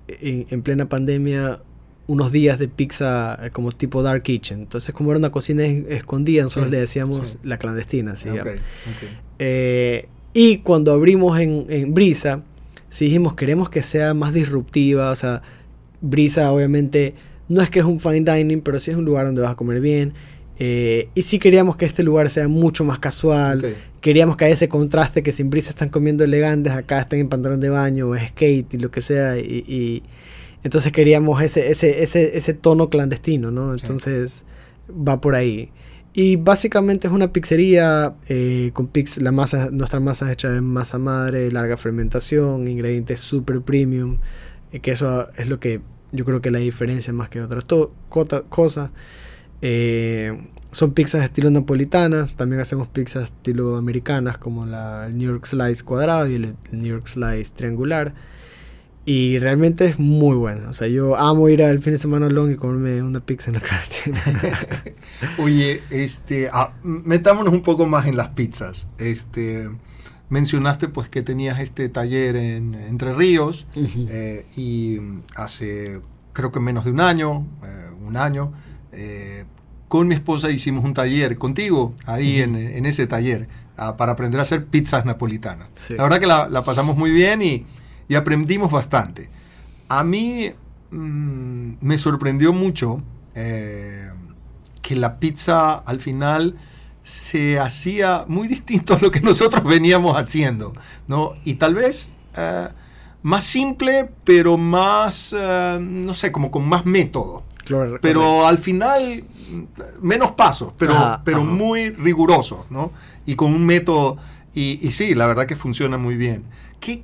en, 0.08 0.62
plena 0.62 0.90
pandemia 0.90 1.62
unos 2.08 2.32
días 2.32 2.60
de 2.60 2.68
pizza 2.68 3.40
eh, 3.42 3.50
como 3.52 3.72
tipo 3.72 4.04
dark 4.04 4.24
kitchen. 4.24 4.60
Entonces, 4.60 4.94
como 4.94 5.12
era 5.12 5.20
una 5.20 5.32
cocina 5.32 5.66
escondida, 5.66 6.44
nosotros 6.44 6.72
le 6.72 6.80
decíamos 6.80 7.38
la 7.44 7.58
clandestina. 7.58 8.16
¿sí? 8.16 8.30
y 10.34 10.58
cuando 10.60 10.94
abrimos 10.94 11.40
en, 11.40 11.66
en 11.70 11.94
Brisa, 11.94 12.44
sí 12.90 13.06
dijimos, 13.06 13.34
queremos 13.34 13.70
que 13.70 13.84
sea 13.84 14.14
más 14.14 14.34
disruptiva, 14.34 15.12
o 15.12 15.16
sea, 15.16 15.42
Brisa 16.02 16.52
obviamente 16.52 17.16
no 17.50 17.62
es 17.62 17.70
que 17.70 17.80
es 17.80 17.86
un 17.86 18.00
fine 18.00 18.22
dining, 18.22 18.62
pero 18.62 18.80
sí 18.80 18.92
es 18.92 18.98
un 18.98 19.06
lugar 19.06 19.26
donde 19.26 19.42
vas 19.42 19.52
a 19.52 19.56
comer 19.56 19.80
bien. 19.80 20.14
Eh, 20.60 21.10
y 21.16 21.24
sí 21.24 21.40
queríamos 21.40 21.76
que 21.76 21.86
este 21.86 22.04
lugar 22.04 22.30
sea 22.30 22.48
mucho 22.48 22.84
más 22.84 23.00
casual. 23.00 23.76
Queríamos 24.02 24.38
que 24.38 24.46
haya 24.46 24.54
ese 24.54 24.70
contraste 24.70 25.24
que 25.24 25.32
sin 25.32 25.50
brisa 25.50 25.70
están 25.70 25.90
comiendo 25.90 26.24
elegantes, 26.24 26.74
acá 26.74 27.00
están 27.00 27.20
en 27.20 27.30
pantalón 27.30 27.60
de 27.60 27.70
baño 27.70 28.10
o 28.10 28.18
skate 28.18 28.74
y 28.74 28.78
lo 28.78 28.92
que 28.92 29.02
sea. 29.02 29.38
Y, 29.38 30.04
entonces 30.64 30.92
queríamos 30.92 31.42
ese, 31.42 31.70
ese, 31.70 32.04
ese, 32.04 32.38
ese 32.38 32.54
tono 32.54 32.90
clandestino, 32.90 33.52
¿no? 33.52 33.74
Entonces 33.74 34.44
va 34.90 35.20
por 35.22 35.36
ahí. 35.36 35.72
Y 36.14 36.36
básicamente 36.36 37.08
es 37.08 37.14
una 37.14 37.34
pizzería 37.34 38.16
eh, 38.30 38.70
con 38.74 38.88
pix, 38.88 39.18
la 39.18 39.32
masa, 39.32 39.72
nuestra 39.72 40.00
masa 40.00 40.28
es 40.28 40.34
hecha 40.34 40.50
de 40.50 40.62
masa 40.62 41.00
madre, 41.00 41.52
larga 41.52 41.76
fermentación, 41.76 42.68
ingredientes 42.68 43.20
super 43.20 43.62
premium, 43.62 44.20
eh, 44.72 44.80
que 44.80 44.92
eso 44.92 45.30
es 45.36 45.50
lo 45.50 45.60
que 45.60 45.82
yo 46.12 46.24
creo 46.24 46.40
que 46.40 46.52
la 46.52 46.60
diferencia 46.60 47.12
más 47.14 47.30
que 47.30 47.42
otras 47.42 47.66
cosas. 48.50 48.92
Eh, 49.62 50.50
son 50.72 50.94
pizzas 50.94 51.24
estilo 51.24 51.50
napolitanas, 51.50 52.36
también 52.36 52.62
hacemos 52.62 52.88
pizzas 52.88 53.26
estilo 53.26 53.76
americanas 53.76 54.38
como 54.38 54.66
la 54.66 55.10
New 55.10 55.32
York 55.32 55.46
Slice 55.46 55.84
cuadrado 55.84 56.28
y 56.30 56.36
el 56.36 56.56
New 56.72 56.88
York 56.88 57.08
Slice 57.08 57.54
triangular. 57.56 58.14
Y 59.06 59.38
realmente 59.40 59.86
es 59.86 60.00
muy 60.00 60.36
bueno. 60.36 60.70
O 60.70 60.74
sea, 60.74 60.88
yo 60.88 61.18
amo 61.18 61.50
ir 61.50 61.64
al 61.64 61.82
fin 61.82 61.94
de 61.94 62.00
semana 62.00 62.30
long 62.30 62.52
y 62.52 62.56
comerme 62.56 63.02
una 63.02 63.20
pizza 63.20 63.50
en 63.50 63.56
la 63.56 63.62
carretera. 63.62 64.84
Oye, 65.40 65.84
este, 65.90 66.50
ah, 66.52 66.74
metámonos 66.84 67.54
un 67.54 67.62
poco 67.64 67.86
más 67.86 68.08
en 68.08 68.16
las 68.16 68.30
pizzas. 68.30 68.88
Este, 68.98 69.70
mencionaste 70.30 70.88
pues 70.88 71.10
que 71.10 71.22
tenías 71.22 71.60
este 71.60 71.90
taller 71.90 72.36
en 72.36 72.76
Entre 72.76 73.14
Ríos 73.14 73.68
eh, 73.76 74.46
y 74.56 75.00
hace 75.36 76.02
creo 76.34 76.52
que 76.52 76.60
menos 76.60 76.86
de 76.86 76.92
un 76.92 77.00
año, 77.00 77.46
eh, 77.64 77.90
un 78.04 78.18
año, 78.18 78.52
eh, 78.92 79.46
con 79.88 80.08
mi 80.08 80.16
esposa 80.16 80.50
hicimos 80.50 80.84
un 80.84 80.96
taller 80.96 81.38
contigo 81.38 81.94
ahí 82.08 82.42
en, 82.42 82.56
ese 82.86 83.06
taller 83.06 83.48
ah, 83.78 83.96
para 83.96 84.14
aprender 84.14 84.40
a 84.40 84.44
hacer 84.44 84.66
pizzas 84.66 85.06
napolitanas. 85.06 85.68
La 85.90 86.02
verdad 86.02 86.20
que 86.20 86.26
la, 86.26 86.64
pasamos 86.64 86.98
muy 86.98 87.12
bien 87.12 87.44
y, 87.44 87.66
aprendimos 88.16 88.72
bastante. 88.72 89.30
A 89.90 90.04
mí 90.04 90.52
mm, 90.92 91.74
me 91.82 91.98
sorprendió 91.98 92.54
mucho 92.54 93.02
eh, 93.36 94.10
que 94.82 94.96
la 94.96 95.20
pizza 95.20 95.76
al 95.76 96.00
final 96.00 96.58
se 97.04 97.60
hacía 97.60 98.26
muy 98.28 98.48
distinto 98.56 98.96
a 98.96 99.00
lo 99.00 99.12
que 99.12 99.22
nosotros 99.22 99.64
veníamos 99.64 100.16
haciendo, 100.18 100.74
¿no? 101.08 101.34
Y 101.44 101.56
tal 101.56 101.76
vez 101.76 102.16
eh, 102.36 102.70
más 103.22 103.44
simple, 103.44 104.10
pero 104.24 104.58
más, 104.58 105.34
no 105.80 106.14
sé, 106.14 106.32
como 106.32 106.52
con 106.52 106.68
más 106.68 106.86
método 106.86 107.44
pero 108.02 108.46
al 108.46 108.58
final, 108.58 109.24
menos 110.02 110.34
pasos, 110.34 110.74
pero, 110.78 111.22
pero 111.24 111.44
muy 111.44 111.90
rigurosos, 111.92 112.66
¿no? 112.70 112.92
Y 113.26 113.36
con 113.36 113.54
un 113.54 113.66
método, 113.66 114.18
y, 114.54 114.92
sí, 114.92 115.16
la 115.16 115.28
verdad 115.28 115.46
que 115.46 115.56
funciona 115.56 115.98
muy 115.98 116.16
bien. 116.16 116.44
¿Qué, 116.80 117.04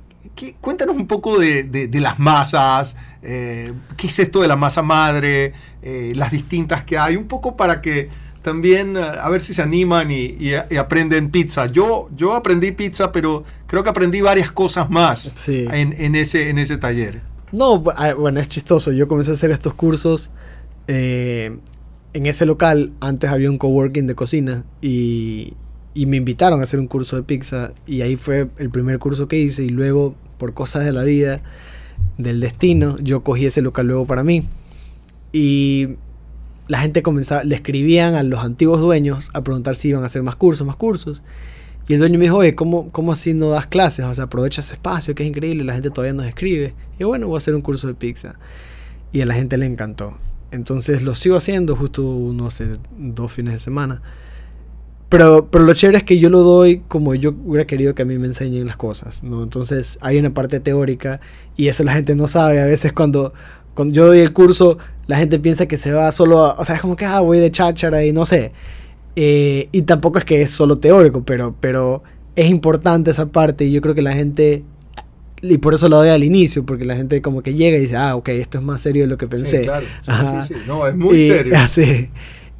cuéntanos 0.60 0.96
un 0.96 1.06
poco 1.06 1.38
de, 1.38 1.88
las 1.94 2.18
masas, 2.18 2.96
eh, 3.22 3.72
qué 3.96 4.06
es 4.06 4.18
esto 4.18 4.42
de 4.42 4.48
la 4.48 4.56
masa 4.56 4.82
madre, 4.82 5.52
eh, 5.82 6.12
las 6.14 6.30
distintas 6.30 6.84
que 6.84 6.98
hay, 6.98 7.16
un 7.16 7.26
poco 7.26 7.56
para 7.56 7.80
que 7.80 8.08
también 8.42 8.96
eh, 8.96 9.00
a 9.00 9.28
ver 9.28 9.40
si 9.40 9.54
se 9.54 9.62
animan 9.62 10.10
y, 10.10 10.54
aprenden 10.54 11.30
pizza. 11.30 11.66
Yo, 11.66 12.08
yo 12.16 12.34
aprendí 12.34 12.72
pizza, 12.72 13.12
pero 13.12 13.44
creo 13.66 13.82
que 13.82 13.90
aprendí 13.90 14.20
varias 14.20 14.50
cosas 14.50 14.90
más 14.90 15.34
en, 15.48 16.14
ese, 16.14 16.50
en 16.50 16.58
ese 16.58 16.76
taller. 16.76 17.22
No, 17.52 17.82
ah, 17.96 18.14
bueno, 18.14 18.40
es 18.40 18.48
chistoso. 18.48 18.92
Yo 18.92 19.08
comencé 19.08 19.32
a 19.32 19.34
hacer 19.34 19.50
estos 19.50 19.74
cursos. 19.74 20.30
Eh, 20.86 21.58
en 22.12 22.26
ese 22.26 22.46
local 22.46 22.92
antes 23.00 23.30
había 23.30 23.50
un 23.50 23.58
coworking 23.58 24.06
de 24.06 24.14
cocina 24.14 24.64
y, 24.80 25.54
y, 25.94 26.06
me 26.06 26.16
invitaron 26.16 26.60
a 26.60 26.64
hacer 26.64 26.80
un 26.80 26.86
curso 26.86 27.16
de 27.16 27.22
pizza 27.22 27.72
y 27.86 28.02
ahí 28.02 28.16
fue 28.16 28.48
el 28.58 28.70
primer 28.70 28.98
curso 28.98 29.28
que 29.28 29.38
hice 29.38 29.64
y 29.64 29.68
luego 29.68 30.14
por 30.38 30.54
cosas 30.54 30.84
de 30.84 30.92
la 30.92 31.02
vida, 31.02 31.42
del 32.18 32.40
destino, 32.40 32.96
yo 32.98 33.22
cogí 33.22 33.46
ese 33.46 33.62
local 33.62 33.86
luego 33.86 34.06
para 34.06 34.24
mí 34.24 34.44
y 35.32 35.96
la 36.68 36.80
gente 36.80 37.02
comenzaba, 37.02 37.44
le 37.44 37.56
escribían 37.56 38.14
a 38.14 38.22
los 38.22 38.44
antiguos 38.44 38.80
dueños 38.80 39.30
a 39.34 39.42
preguntar 39.42 39.74
si 39.74 39.88
iban 39.88 40.02
a 40.02 40.06
hacer 40.06 40.22
más 40.22 40.36
cursos, 40.36 40.66
más 40.66 40.76
cursos. 40.76 41.22
Y 41.88 41.94
el 41.94 41.98
dueño 41.98 42.18
me 42.18 42.26
dijo, 42.26 42.36
oye, 42.36 42.54
¿cómo, 42.54 42.92
¿cómo 42.92 43.10
así 43.10 43.34
no 43.34 43.50
das 43.50 43.66
clases? 43.66 44.04
O 44.04 44.14
sea, 44.14 44.24
aprovecha 44.24 44.60
ese 44.60 44.74
espacio, 44.74 45.14
que 45.16 45.24
es 45.24 45.28
increíble, 45.28 45.64
la 45.64 45.72
gente 45.72 45.90
todavía 45.90 46.12
nos 46.12 46.26
escribe. 46.26 46.74
Y 47.00 47.04
bueno, 47.04 47.26
voy 47.26 47.34
a 47.34 47.38
hacer 47.38 47.56
un 47.56 47.62
curso 47.62 47.88
de 47.88 47.94
pizza. 47.94 48.36
Y 49.12 49.20
a 49.20 49.26
la 49.26 49.34
gente 49.34 49.58
le 49.58 49.66
encantó. 49.66 50.16
Entonces 50.52 51.02
lo 51.02 51.16
sigo 51.16 51.36
haciendo 51.36 51.74
justo, 51.74 52.02
no 52.32 52.50
sé, 52.50 52.76
dos 52.96 53.32
fines 53.32 53.54
de 53.54 53.58
semana. 53.58 54.02
Pero, 55.10 55.48
pero 55.50 55.64
lo 55.64 55.74
chévere 55.74 55.98
es 55.98 56.04
que 56.04 56.20
yo 56.20 56.30
lo 56.30 56.40
doy 56.42 56.82
como 56.86 57.16
yo 57.16 57.34
hubiera 57.44 57.66
querido 57.66 57.96
que 57.96 58.02
a 58.02 58.04
mí 58.04 58.16
me 58.16 58.28
enseñen 58.28 58.68
las 58.68 58.76
cosas, 58.76 59.24
¿no? 59.24 59.42
Entonces 59.42 59.98
hay 60.00 60.18
una 60.18 60.32
parte 60.32 60.60
teórica 60.60 61.20
y 61.56 61.66
eso 61.66 61.82
la 61.82 61.92
gente 61.94 62.14
no 62.14 62.28
sabe. 62.28 62.60
A 62.60 62.64
veces 62.64 62.92
cuando, 62.92 63.32
cuando 63.74 63.92
yo 63.92 64.06
doy 64.06 64.20
el 64.20 64.32
curso, 64.32 64.78
la 65.08 65.16
gente 65.16 65.40
piensa 65.40 65.66
que 65.66 65.76
se 65.76 65.92
va 65.92 66.12
solo, 66.12 66.54
o 66.56 66.64
sea, 66.64 66.76
es 66.76 66.80
como 66.80 66.94
que, 66.94 67.04
ah, 67.04 67.18
voy 67.20 67.40
de 67.40 67.50
cháchara 67.50 68.04
y 68.04 68.12
no 68.12 68.24
sé. 68.24 68.52
Eh, 69.16 69.68
y 69.72 69.82
tampoco 69.82 70.20
es 70.20 70.24
que 70.24 70.42
es 70.42 70.52
solo 70.52 70.78
teórico, 70.78 71.24
pero, 71.24 71.56
pero 71.58 72.04
es 72.36 72.48
importante 72.48 73.10
esa 73.10 73.26
parte 73.26 73.64
y 73.64 73.72
yo 73.72 73.80
creo 73.80 73.96
que 73.96 74.02
la 74.02 74.12
gente, 74.12 74.62
y 75.42 75.58
por 75.58 75.74
eso 75.74 75.88
lo 75.88 75.96
doy 75.96 76.10
al 76.10 76.22
inicio, 76.22 76.64
porque 76.64 76.84
la 76.84 76.94
gente 76.94 77.20
como 77.20 77.42
que 77.42 77.54
llega 77.54 77.76
y 77.78 77.80
dice, 77.80 77.96
ah, 77.96 78.14
ok, 78.14 78.28
esto 78.28 78.58
es 78.58 78.64
más 78.64 78.80
serio 78.80 79.02
de 79.02 79.08
lo 79.08 79.18
que 79.18 79.26
pensé. 79.26 79.58
Sí, 79.58 79.64
claro, 79.64 79.86
sí, 80.04 80.54
sí, 80.54 80.60
no, 80.68 80.86
es 80.86 80.94
muy 80.94 81.26
serio. 81.26 81.52
Así. 81.58 82.10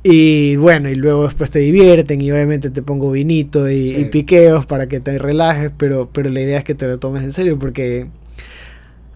Y 0.02 0.56
bueno, 0.56 0.88
y 0.88 0.94
luego 0.94 1.24
después 1.24 1.50
te 1.50 1.58
divierten 1.58 2.22
y 2.22 2.32
obviamente 2.32 2.70
te 2.70 2.82
pongo 2.82 3.10
vinito 3.10 3.70
y, 3.70 4.06
piqueos 4.06 4.64
para 4.64 4.86
que 4.86 5.00
te 5.00 5.18
relajes, 5.18 5.70
pero, 5.76 6.08
pero 6.10 6.30
la 6.30 6.40
idea 6.40 6.58
es 6.58 6.64
que 6.64 6.74
te 6.74 6.86
lo 6.86 6.98
tomes 6.98 7.22
en 7.22 7.32
serio 7.32 7.58
porque, 7.58 8.08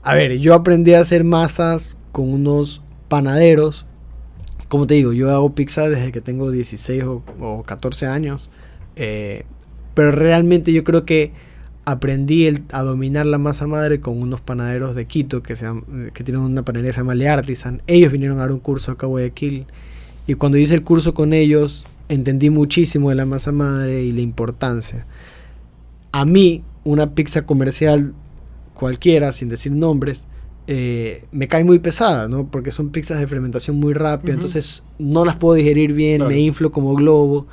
a 0.02 0.14
ver, 0.14 0.38
yo 0.38 0.52
aprendí 0.52 0.92
a 0.92 1.00
hacer 1.00 1.24
masas 1.24 1.96
con 2.12 2.30
unos 2.30 2.82
panaderos 3.08 3.86
como 4.74 4.88
te 4.88 4.94
digo, 4.94 5.12
yo 5.12 5.30
hago 5.30 5.54
pizza 5.54 5.88
desde 5.88 6.10
que 6.10 6.20
tengo 6.20 6.50
16 6.50 7.04
o, 7.04 7.62
14 7.64 8.06
años. 8.06 8.50
Eh, 8.96 9.44
pero 9.94 10.10
realmente 10.10 10.72
yo 10.72 10.82
creo 10.82 11.04
que 11.04 11.32
aprendí 11.84 12.50
a 12.72 12.82
dominar 12.82 13.26
la 13.26 13.38
masa 13.38 13.68
madre 13.68 14.00
con 14.00 14.20
unos 14.20 14.40
panaderos 14.40 14.96
de 14.96 15.06
Quito 15.06 15.44
que, 15.44 15.54
que 16.12 16.24
tienen 16.24 16.42
una 16.42 16.64
panadería 16.64 16.88
que 16.88 16.94
se 16.94 17.00
llama 17.00 17.14
Le 17.14 17.28
Artisan. 17.28 17.82
Ellos 17.86 18.10
vinieron 18.10 18.38
a 18.38 18.40
dar 18.40 18.52
un 18.52 18.58
curso 18.58 18.90
acá 18.90 19.06
a 19.06 19.10
Guayaquil. 19.10 19.66
Y 20.26 20.34
cuando 20.34 20.58
hice 20.58 20.74
el 20.74 20.82
curso 20.82 21.14
con 21.14 21.32
ellos, 21.32 21.86
entendí 22.08 22.50
muchísimo 22.50 23.10
de 23.10 23.16
la 23.16 23.26
masa 23.26 23.52
madre 23.52 24.02
y 24.02 24.12
la 24.12 24.20
importancia. 24.20 25.06
A 26.12 26.24
mí, 26.24 26.62
una 26.84 27.14
pizza 27.14 27.44
comercial 27.46 28.14
cualquiera, 28.74 29.32
sin 29.32 29.48
decir 29.48 29.72
nombres, 29.72 30.26
eh, 30.66 31.24
me 31.30 31.46
cae 31.46 31.62
muy 31.62 31.78
pesada, 31.78 32.26
¿no? 32.28 32.46
Porque 32.46 32.70
son 32.70 32.90
pizzas 32.90 33.20
de 33.20 33.26
fermentación 33.26 33.76
muy 33.76 33.92
rápida, 33.92 34.32
entonces 34.32 34.84
no 34.98 35.24
las 35.24 35.36
puedo 35.36 35.54
digerir 35.54 35.92
bien, 35.92 36.26
me 36.26 36.38
inflo 36.38 36.72
como 36.72 36.94
globo. 36.94 37.46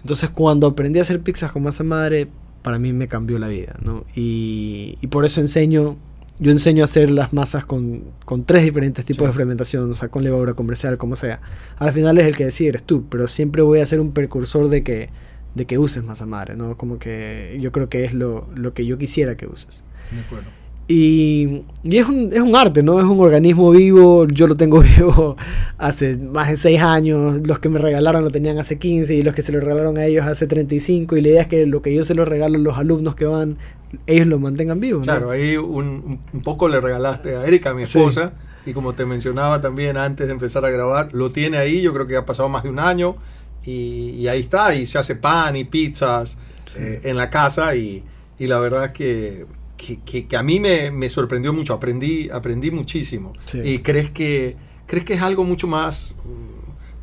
Entonces 0.00 0.30
cuando 0.30 0.66
aprendí 0.66 0.98
a 0.98 1.02
hacer 1.02 1.20
pizzas 1.20 1.52
con 1.52 1.62
masa 1.62 1.84
madre, 1.84 2.28
para 2.62 2.78
mí 2.78 2.92
me 2.92 3.08
cambió 3.08 3.38
la 3.38 3.48
vida, 3.48 3.76
¿no? 3.82 4.04
Y, 4.14 4.96
por 5.10 5.24
eso 5.24 5.40
enseño, 5.40 5.96
yo 6.40 6.52
enseño 6.52 6.82
a 6.82 6.84
hacer 6.84 7.10
las 7.10 7.32
masas 7.32 7.64
con, 7.64 8.04
tres 8.46 8.62
diferentes 8.62 9.04
tipos 9.04 9.26
de 9.26 9.32
fermentación, 9.32 9.90
o 9.90 9.94
sea, 9.94 10.08
con 10.08 10.22
levadura 10.22 10.54
comercial, 10.54 10.96
como 10.96 11.16
sea. 11.16 11.40
Al 11.76 11.92
final 11.92 12.18
es 12.18 12.26
el 12.26 12.36
que 12.36 12.44
decide, 12.44 12.70
eres 12.70 12.84
tú, 12.84 13.04
pero 13.08 13.26
siempre 13.26 13.62
voy 13.62 13.80
a 13.80 13.86
ser 13.86 14.00
un 14.00 14.12
precursor 14.12 14.68
de 14.68 14.82
que, 14.82 15.10
de 15.54 15.66
que 15.66 15.78
uses 15.78 16.04
masa 16.04 16.26
madre, 16.26 16.56
¿no? 16.56 16.76
Como 16.76 16.98
que 16.98 17.58
yo 17.60 17.72
creo 17.72 17.88
que 17.88 18.04
es 18.04 18.14
lo, 18.14 18.48
lo 18.54 18.72
que 18.72 18.86
yo 18.86 18.98
quisiera 18.98 19.36
que 19.36 19.46
uses. 19.46 19.84
De 20.10 20.20
acuerdo. 20.20 20.58
Y, 20.90 21.64
y 21.82 21.98
es, 21.98 22.08
un, 22.08 22.30
es, 22.32 22.40
un, 22.40 22.56
arte, 22.56 22.82
¿no? 22.82 22.98
Es 22.98 23.04
un 23.04 23.20
organismo 23.20 23.70
vivo. 23.72 24.26
Yo 24.26 24.46
lo 24.46 24.56
tengo 24.56 24.80
vivo 24.96 25.36
hace 25.76 26.16
más 26.16 26.48
de 26.48 26.56
6 26.56 26.80
años. 26.80 27.46
Los 27.46 27.58
que 27.58 27.68
me 27.68 27.78
regalaron 27.78 28.24
lo 28.24 28.30
tenían 28.30 28.58
hace 28.58 28.78
15 28.78 29.14
y 29.14 29.22
los 29.22 29.34
que 29.34 29.42
se 29.42 29.52
lo 29.52 29.60
regalaron 29.60 29.98
a 29.98 30.06
ellos 30.06 30.24
hace 30.24 30.46
35. 30.46 31.18
Y 31.18 31.20
la 31.20 31.28
idea 31.28 31.40
es 31.42 31.46
que 31.46 31.66
lo 31.66 31.82
que 31.82 31.94
yo 31.94 32.04
se 32.04 32.14
lo 32.14 32.24
regalo 32.24 32.56
a 32.56 32.60
los 32.60 32.78
alumnos 32.78 33.16
que 33.16 33.26
van, 33.26 33.58
ellos 34.06 34.26
lo 34.26 34.38
mantengan 34.38 34.80
vivo. 34.80 35.00
Claro, 35.00 35.30
ahí 35.30 35.56
un, 35.56 36.20
un, 36.32 36.42
poco 36.42 36.68
le 36.68 36.80
regalaste 36.80 37.36
a 37.36 37.46
Erika, 37.46 37.74
mi 37.74 37.82
esposa. 37.82 38.32
Y 38.66 38.74
como 38.74 38.94
te 38.94 39.06
mencionaba 39.06 39.60
también 39.60 39.96
antes 39.96 40.26
de 40.26 40.32
empezar 40.32 40.64
a 40.64 40.70
grabar, 40.70 41.08
lo 41.12 41.30
tiene 41.30 41.56
ahí. 41.56 41.80
Yo 41.80 41.94
creo 41.94 42.06
que 42.06 42.16
ha 42.16 42.26
pasado 42.26 42.48
más 42.48 42.64
de 42.64 42.68
un 42.68 42.78
año 42.78 43.16
y, 43.64 44.26
ahí 44.28 44.40
está, 44.40 44.74
y 44.74 44.86
se 44.86 44.98
hace 44.98 45.14
pan 45.14 45.56
y 45.56 45.64
pizzas 45.64 46.38
eh, 46.76 47.00
en 47.04 47.16
la 47.16 47.30
casa 47.30 47.74
y, 47.74 48.04
la 48.38 48.58
verdad 48.60 48.92
que, 48.92 49.46
que, 49.76 50.36
a 50.36 50.42
mí 50.42 50.60
me, 50.60 51.08
sorprendió 51.08 51.52
mucho, 51.52 51.74
aprendí, 51.74 52.30
aprendí 52.30 52.70
muchísimo. 52.70 53.32
¿Y 53.52 53.78
crees 53.78 54.10
que, 54.10 54.56
crees 54.86 55.04
que 55.04 55.14
es 55.14 55.22
algo 55.22 55.44
mucho 55.44 55.66
más, 55.66 56.14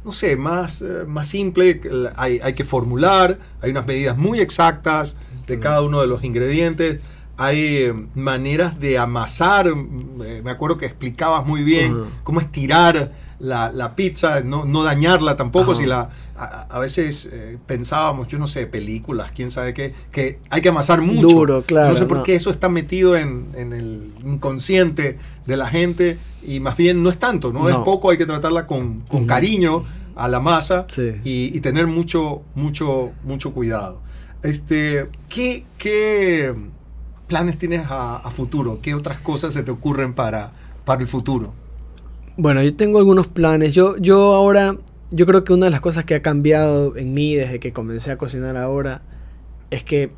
no 0.03 0.11
sé, 0.11 0.35
más, 0.35 0.81
eh, 0.81 1.03
más 1.05 1.27
simple? 1.27 1.81
Hay, 2.15 2.39
hay 2.41 2.53
que 2.53 2.63
formular, 2.63 3.39
hay 3.61 3.71
unas 3.71 3.85
medidas 3.85 4.17
muy 4.17 4.39
exactas 4.39 5.17
de 5.47 5.59
cada 5.59 5.81
uno 5.81 6.01
de 6.01 6.07
los 6.07 6.23
ingredientes 6.23 6.99
hay 7.37 7.77
eh, 7.77 7.93
maneras 8.15 8.79
de 8.79 8.97
amasar. 8.97 9.73
Me 9.75 10.49
acuerdo 10.49 10.77
que 10.77 10.85
explicabas 10.85 11.45
muy 11.45 11.63
bien 11.63 12.05
cómo 12.23 12.39
estirar 12.39 13.11
la, 13.39 13.95
pizza, 13.95 14.41
no, 14.41 14.65
no, 14.65 14.83
dañarla 14.83 15.35
tampoco. 15.35 15.75
Si 15.75 15.85
la, 15.85 16.09
a, 16.35 16.79
veces 16.79 17.27
eh, 17.31 17.57
pensábamos, 17.65 18.27
yo 18.27 18.37
no 18.37 18.47
sé, 18.47 18.65
películas, 18.67 19.31
quién 19.35 19.51
sabe 19.51 19.73
qué, 19.73 19.93
que 20.11 20.39
hay 20.49 20.61
que 20.61 20.69
amasar 20.69 21.01
mucho. 21.01 21.27
Duro, 21.27 21.63
claro. 21.63 21.93
No 21.93 21.97
sé 21.97 22.05
por 22.05 22.23
qué 22.23 22.35
eso 22.35 22.49
está 22.49 22.69
metido 22.69 23.15
en, 23.17 23.49
el 23.55 24.07
inconsciente 24.23 25.17
de 25.45 25.57
la 25.57 25.67
gente 25.67 26.17
y 26.43 26.59
más 26.59 26.77
bien 26.77 27.03
no 27.03 27.09
es 27.09 27.17
tanto, 27.17 27.51
no, 27.51 27.67
es 27.69 27.75
poco, 27.77 28.11
hay 28.11 28.17
que 28.17 28.25
tratarla 28.25 28.67
con, 28.67 29.01
cariño 29.27 29.83
a 30.15 30.27
la 30.27 30.39
masa 30.39 30.87
y, 31.23 31.59
tener 31.59 31.87
mucho, 31.87 32.43
mucho, 32.55 33.11
mucho 33.23 33.51
cuidado. 33.51 34.04
Este, 34.45 35.09
¿qué, 35.27 36.53
planes 37.27 37.57
tienes 37.57 37.87
a, 37.89 38.29
futuro? 38.29 38.79
¿Qué 38.81 38.93
otras 38.93 39.19
cosas 39.19 39.53
se 39.53 39.63
te 39.63 39.71
ocurren 39.71 40.13
para, 40.13 40.51
para 40.85 41.01
el 41.01 41.07
futuro? 41.07 41.53
Bueno, 42.37 42.61
yo 42.61 42.75
tengo 42.75 42.99
algunos 42.99 43.27
planes. 43.27 43.73
Yo, 43.73 43.97
yo 43.97 44.35
ahora, 44.35 44.77
yo 45.09 45.25
creo 45.25 45.43
que 45.43 45.53
una 45.53 45.65
de 45.65 45.71
las 45.71 45.81
cosas 45.81 46.05
que 46.05 46.13
ha 46.13 46.21
cambiado 46.21 46.95
en 46.95 47.13
mí 47.13 47.35
desde 47.35 47.59
que 47.59 47.73
comencé 47.73 48.11
a 48.11 48.17
cocinar 48.17 48.55
ahora 48.55 49.01
es 49.71 49.83
que 49.83 50.11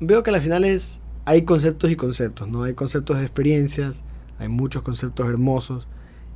veo 0.00 0.22
que 0.22 0.30
al 0.30 0.40
final 0.40 0.64
es, 0.64 1.02
hay 1.26 1.42
conceptos 1.42 1.90
y 1.90 1.96
conceptos, 1.96 2.48
¿no? 2.48 2.62
Hay 2.62 2.74
conceptos 2.74 3.18
de 3.18 3.24
experiencias, 3.24 4.02
hay 4.38 4.48
muchos 4.48 4.82
conceptos 4.82 5.28
hermosos 5.28 5.86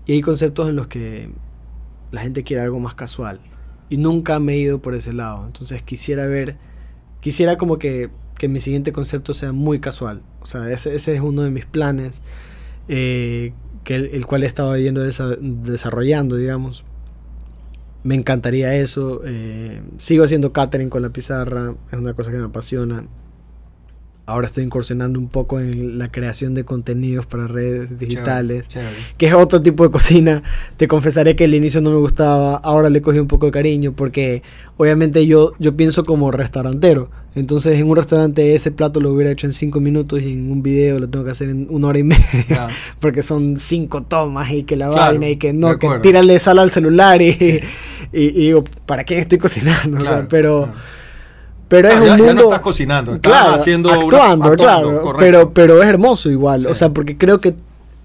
y 0.04 0.12
hay 0.12 0.20
conceptos 0.20 0.68
en 0.68 0.76
los 0.76 0.88
que 0.88 1.30
la 2.10 2.20
gente 2.20 2.44
quiere 2.44 2.62
algo 2.62 2.78
más 2.78 2.94
casual. 2.94 3.40
Y 3.88 3.96
nunca 3.96 4.38
me 4.38 4.54
he 4.54 4.58
ido 4.58 4.80
por 4.80 4.94
ese 4.94 5.12
lado. 5.12 5.46
Entonces 5.46 5.82
quisiera 5.82 6.26
ver, 6.26 6.56
quisiera 7.20 7.56
como 7.56 7.78
que, 7.78 8.10
que 8.36 8.48
mi 8.48 8.60
siguiente 8.60 8.92
concepto 8.92 9.34
sea 9.34 9.52
muy 9.52 9.80
casual. 9.80 10.22
O 10.40 10.46
sea, 10.46 10.70
ese, 10.70 10.94
ese 10.94 11.14
es 11.14 11.20
uno 11.20 11.42
de 11.42 11.50
mis 11.50 11.66
planes. 11.66 12.22
Eh, 12.88 13.52
el, 13.94 14.26
cual 14.26 14.44
he 14.44 14.46
estado 14.46 14.76
yendo 14.76 15.02
desarrollando, 15.02 16.36
digamos. 16.36 16.84
Me 18.02 18.14
encantaría 18.14 18.74
eso. 18.76 19.22
Eh, 19.24 19.82
sigo 19.98 20.24
haciendo 20.24 20.52
catering 20.52 20.90
con 20.90 21.02
la 21.02 21.10
pizarra, 21.10 21.74
es 21.90 21.98
una 21.98 22.14
cosa 22.14 22.30
que 22.30 22.38
me 22.38 22.44
apasiona. 22.44 23.04
Ahora 24.28 24.46
estoy 24.46 24.64
incursionando 24.64 25.18
un 25.18 25.28
poco 25.28 25.58
en 25.58 25.96
la 25.96 26.12
creación 26.12 26.52
de 26.52 26.62
contenidos 26.62 27.24
para 27.24 27.46
redes 27.46 27.98
digitales, 27.98 28.66
que 29.16 29.26
es 29.26 29.32
otro 29.32 29.62
tipo 29.62 29.84
de 29.84 29.90
cocina. 29.90 30.42
Te 30.76 30.86
confesaré 30.86 31.34
que 31.34 31.44
al 31.44 31.54
inicio 31.54 31.80
no 31.80 31.88
me 31.88 31.96
gustaba, 31.96 32.56
ahora 32.56 32.90
le 32.90 33.00
cogí 33.00 33.20
un 33.20 33.26
poco 33.26 33.46
de 33.46 33.52
cariño 33.52 33.92
porque 33.92 34.42
obviamente 34.76 35.26
yo, 35.26 35.52
yo 35.58 35.74
pienso 35.78 36.04
como 36.04 36.30
restaurantero. 36.30 37.10
Entonces 37.34 37.80
en 37.80 37.88
un 37.88 37.96
restaurante 37.96 38.54
ese 38.54 38.70
plato 38.70 39.00
lo 39.00 39.14
hubiera 39.14 39.30
hecho 39.30 39.46
en 39.46 39.54
cinco 39.54 39.80
minutos 39.80 40.20
y 40.20 40.34
en 40.34 40.52
un 40.52 40.62
video 40.62 40.98
lo 40.98 41.08
tengo 41.08 41.24
que 41.24 41.30
hacer 41.30 41.48
en 41.48 41.66
una 41.70 41.88
hora 41.88 41.98
y 41.98 42.04
media 42.04 42.68
porque 43.00 43.22
son 43.22 43.56
cinco 43.56 44.02
tomas 44.02 44.52
y 44.52 44.64
que 44.64 44.76
la 44.76 44.90
vaina 44.90 45.26
y 45.26 45.36
que 45.36 45.54
no, 45.54 45.78
que 45.78 45.88
tírale 46.02 46.38
sal 46.38 46.58
al 46.58 46.70
celular 46.70 47.22
y, 47.22 47.62
digo, 48.12 48.62
¿para 48.84 49.04
qué 49.04 49.20
estoy 49.20 49.38
cocinando? 49.38 50.26
pero... 50.28 50.70
Pero 51.68 51.88
es 51.88 52.00
un 52.00 52.16
mundo. 52.16 52.34
no 52.34 52.42
estás 52.44 52.60
cocinando, 52.60 53.14
estás 53.14 53.60
haciendo 53.60 53.90
actuando, 53.90 54.52
claro. 54.52 55.14
Pero, 55.18 55.52
pero 55.52 55.82
es 55.82 55.88
hermoso 55.88 56.30
igual. 56.30 56.66
O 56.66 56.74
sea, 56.74 56.90
porque 56.90 57.18
creo 57.18 57.40
que 57.40 57.54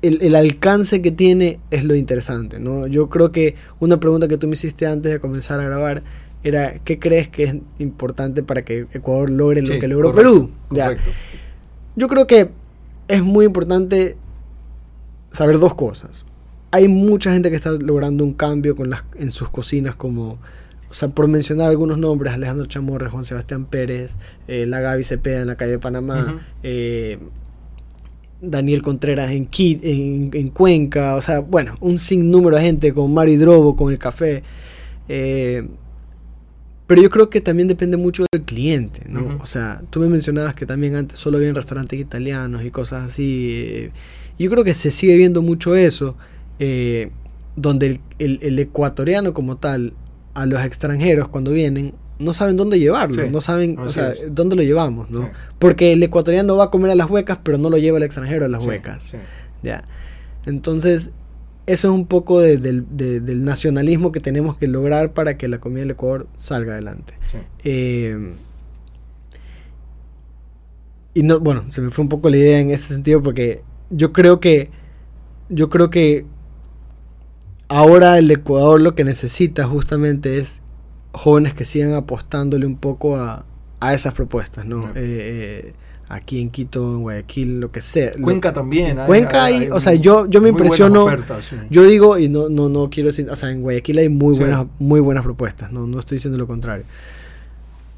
el, 0.03 0.35
alcance 0.35 1.01
que 1.01 1.11
tiene 1.11 1.59
es 1.71 1.85
lo 1.85 1.95
interesante, 1.95 2.59
¿no? 2.59 2.87
Yo 2.87 3.09
creo 3.09 3.31
que 3.31 3.55
una 3.79 3.99
pregunta 3.99 4.27
que 4.27 4.37
tú 4.37 4.47
me 4.47 4.53
hiciste 4.53 4.85
antes 4.85 5.13
de 5.13 5.19
comenzar 5.19 5.61
a 5.61 5.63
grabar 5.63 6.03
era 6.43 6.73
¿qué 6.79 6.99
crees 6.99 7.29
que 7.29 7.43
es 7.43 7.55
importante 7.79 8.43
para 8.43 8.63
que 8.63 8.85
Ecuador 8.91 9.29
logre 9.29 9.61
lo 9.61 9.79
que 9.79 9.87
logró 9.87 10.13
Perú? 10.13 10.51
Ya. 10.71 10.97
Yo 11.95 12.09
creo 12.09 12.27
que 12.27 12.49
es 13.07 13.23
muy 13.23 13.45
importante 13.45 14.17
saber 15.31 15.57
dos 15.59 15.73
cosas. 15.73 16.25
Hay 16.71 16.89
mucha 16.89 17.31
gente 17.31 17.49
que 17.49 17.55
está 17.55 17.71
logrando 17.71 18.25
un 18.25 18.33
cambio 18.33 18.75
con 18.75 18.89
las, 18.89 19.05
en 19.15 19.31
sus 19.31 19.49
cocinas 19.49 19.95
como 19.95 20.37
o 20.93 20.95
sea, 20.95 21.09
por 21.09 21.27
mencionar 21.27 21.69
algunos 21.69 21.97
nombres, 21.97 22.33
Alejandro 22.33 22.67
Chamorre, 22.67 23.09
Juan 23.09 23.25
Sebastián 23.25 23.65
Pérez, 23.65 24.15
eh, 24.47 24.67
la 24.67 24.79
Gaby 24.79 25.03
Cepeda 25.03 25.41
en 25.41 25.47
la 25.47 25.55
calle 25.55 25.71
de 25.71 25.79
Panamá, 25.79 26.45
eh, 26.61 27.17
Daniel 28.39 28.83
Contreras 28.83 29.31
en, 29.31 29.49
en, 29.51 30.49
Cuenca, 30.49 31.15
o 31.15 31.21
sea, 31.21 31.39
bueno, 31.39 31.77
un 31.79 31.97
sinnúmero 31.97 32.57
de 32.57 32.61
gente 32.61 32.93
con 32.93 33.11
Mario 33.11 33.33
Hidrobo, 33.33 33.75
con 33.75 33.91
el 33.91 33.97
café. 33.97 34.43
Eh, 35.09 35.67
pero 36.85 37.01
yo 37.01 37.09
creo 37.09 37.27
que 37.27 37.41
también 37.41 37.67
depende 37.67 37.97
mucho 37.97 38.25
del 38.31 38.43
cliente, 38.43 39.01
¿no? 39.09 39.39
O 39.41 39.47
sea, 39.47 39.81
tú 39.89 39.99
me 39.99 40.07
mencionabas 40.09 40.53
que 40.53 40.67
también 40.67 40.95
antes 40.95 41.17
solo 41.17 41.39
había 41.39 41.51
restaurantes 41.53 41.99
italianos 41.99 42.63
y 42.63 42.69
cosas 42.69 43.07
así. 43.07 43.89
yo 44.37 44.51
creo 44.51 44.63
que 44.63 44.75
se 44.75 44.91
sigue 44.91 45.17
viendo 45.17 45.41
mucho 45.41 45.75
eso, 45.75 46.17
donde 47.55 47.99
el, 48.19 48.59
ecuatoriano 48.59 49.33
como 49.33 49.57
tal 49.57 49.93
a 50.33 50.45
los 50.45 50.63
extranjeros 50.63 51.27
cuando 51.27 51.51
vienen 51.51 51.93
no 52.19 52.33
saben 52.33 52.55
dónde 52.55 52.79
llevarlo, 52.79 53.29
no 53.29 53.41
saben 53.41 53.77
o 53.77 53.89
sea, 53.89 54.13
dónde 54.29 54.55
lo 54.55 54.61
llevamos, 54.61 55.09
¿no? 55.09 55.29
Porque 55.59 55.91
el 55.91 56.03
ecuatoriano 56.03 56.55
va 56.55 56.65
a 56.65 56.69
comer 56.69 56.91
a 56.91 56.95
las 56.95 57.09
huecas, 57.09 57.39
pero 57.43 57.57
no 57.57 57.69
lo 57.69 57.77
lleva 57.77 57.97
el 57.97 58.03
extranjero 58.03 58.45
a 58.45 58.47
las 58.47 58.65
huecas. 58.65 59.11
Ya. 59.61 59.85
Entonces, 60.45 61.11
eso 61.65 61.87
es 61.87 61.93
un 61.93 62.05
poco 62.05 62.39
del 62.39 63.43
nacionalismo 63.43 64.11
que 64.11 64.19
tenemos 64.19 64.57
que 64.57 64.67
lograr 64.67 65.13
para 65.13 65.37
que 65.37 65.47
la 65.47 65.59
comida 65.59 65.81
del 65.81 65.91
Ecuador 65.91 66.27
salga 66.37 66.73
adelante. 66.73 67.13
Eh, 67.63 68.33
y 71.13 71.23
no, 71.23 71.39
bueno, 71.39 71.65
se 71.69 71.81
me 71.81 71.89
fue 71.91 72.03
un 72.03 72.09
poco 72.09 72.29
la 72.29 72.37
idea 72.37 72.59
en 72.59 72.71
ese 72.71 72.93
sentido 72.93 73.21
porque 73.21 73.61
yo 73.89 74.13
creo 74.13 74.39
que 74.39 74.69
yo 75.49 75.69
creo 75.69 75.89
que 75.89 76.25
ahora 77.73 78.19
el 78.19 78.29
Ecuador 78.29 78.79
lo 78.79 78.93
que 78.93 79.03
necesita 79.03 79.67
justamente 79.67 80.37
es 80.37 80.61
jóvenes 81.11 81.53
que 81.53 81.65
sigan 81.65 81.93
apostándole 81.93 82.65
un 82.65 82.77
poco 82.77 83.17
a, 83.17 83.45
esas 83.91 84.13
propuestas, 84.13 84.65
¿no? 84.65 84.87
Eh, 84.89 84.91
eh, 84.95 85.73
aquí 86.07 86.39
en 86.39 86.51
Quito, 86.51 86.95
en 86.95 87.01
Guayaquil, 87.01 87.59
lo 87.59 87.69
que 87.69 87.81
sea. 87.81 88.13
Cuenca 88.13 88.53
también. 88.53 88.97
Cuenca 89.05 89.43
hay, 89.43 89.69
o 89.69 89.79
sea, 89.81 89.93
yo, 89.95 90.25
yo 90.27 90.39
me 90.39 90.47
impresiono. 90.49 91.05
Yo 91.69 91.83
digo, 91.83 92.17
y 92.17 92.29
no, 92.29 92.47
no, 92.47 92.69
no 92.69 92.89
quiero 92.89 93.07
decir, 93.07 93.29
o 93.29 93.35
sea, 93.35 93.49
en 93.51 93.61
Guayaquil 93.61 93.97
hay 93.97 94.07
muy 94.07 94.37
buenas, 94.37 94.67
muy 94.79 95.01
buenas 95.01 95.25
propuestas, 95.25 95.73
no, 95.73 95.85
no 95.85 95.99
estoy 95.99 96.17
diciendo 96.17 96.37
lo 96.37 96.47
contrario. 96.47 96.85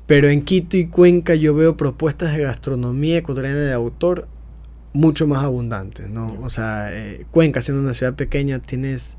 Pero 0.07 0.29
en 0.29 0.41
Quito 0.43 0.75
y 0.75 0.87
Cuenca 0.87 1.35
yo 1.35 1.53
veo 1.53 1.77
propuestas 1.77 2.35
de 2.35 2.43
gastronomía 2.43 3.17
ecuatoriana 3.17 3.59
de 3.59 3.73
autor 3.73 4.27
mucho 4.93 5.27
más 5.27 5.43
abundantes, 5.43 6.09
¿no? 6.09 6.35
O 6.41 6.49
sea, 6.49 6.89
eh, 6.91 7.25
Cuenca, 7.29 7.61
siendo 7.61 7.83
una 7.83 7.93
ciudad 7.93 8.15
pequeña, 8.15 8.57
tienes 8.59 9.17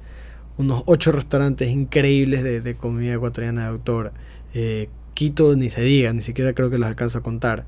unos 0.58 0.82
ocho 0.86 1.12
restaurantes 1.12 1.68
increíbles 1.68 2.42
de, 2.42 2.76
comida 2.76 3.14
ecuatoriana 3.14 3.62
de 3.62 3.68
autor. 3.68 4.12
Eh, 4.54 4.88
Quito 5.14 5.56
ni 5.56 5.70
se 5.70 5.80
diga, 5.80 6.12
ni 6.12 6.20
siquiera 6.20 6.52
creo 6.52 6.68
que 6.68 6.76
los 6.76 6.86
alcanzo 6.86 7.18
a 7.18 7.22
contar. 7.22 7.64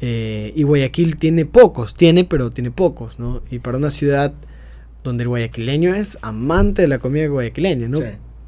Eh, 0.00 0.52
y 0.56 0.62
Guayaquil 0.62 1.16
tiene 1.16 1.44
pocos, 1.44 1.94
tiene, 1.94 2.24
pero 2.24 2.50
tiene 2.50 2.70
pocos, 2.70 3.18
¿no? 3.18 3.42
Y 3.50 3.58
para 3.58 3.76
una 3.76 3.90
ciudad 3.90 4.32
donde 5.04 5.24
el 5.24 5.28
guayaquileño 5.28 5.94
es 5.94 6.18
amante 6.22 6.82
de 6.82 6.88
la 6.88 6.98
comida 6.98 7.26
guayaquileña, 7.26 7.88
¿no? 7.88 8.00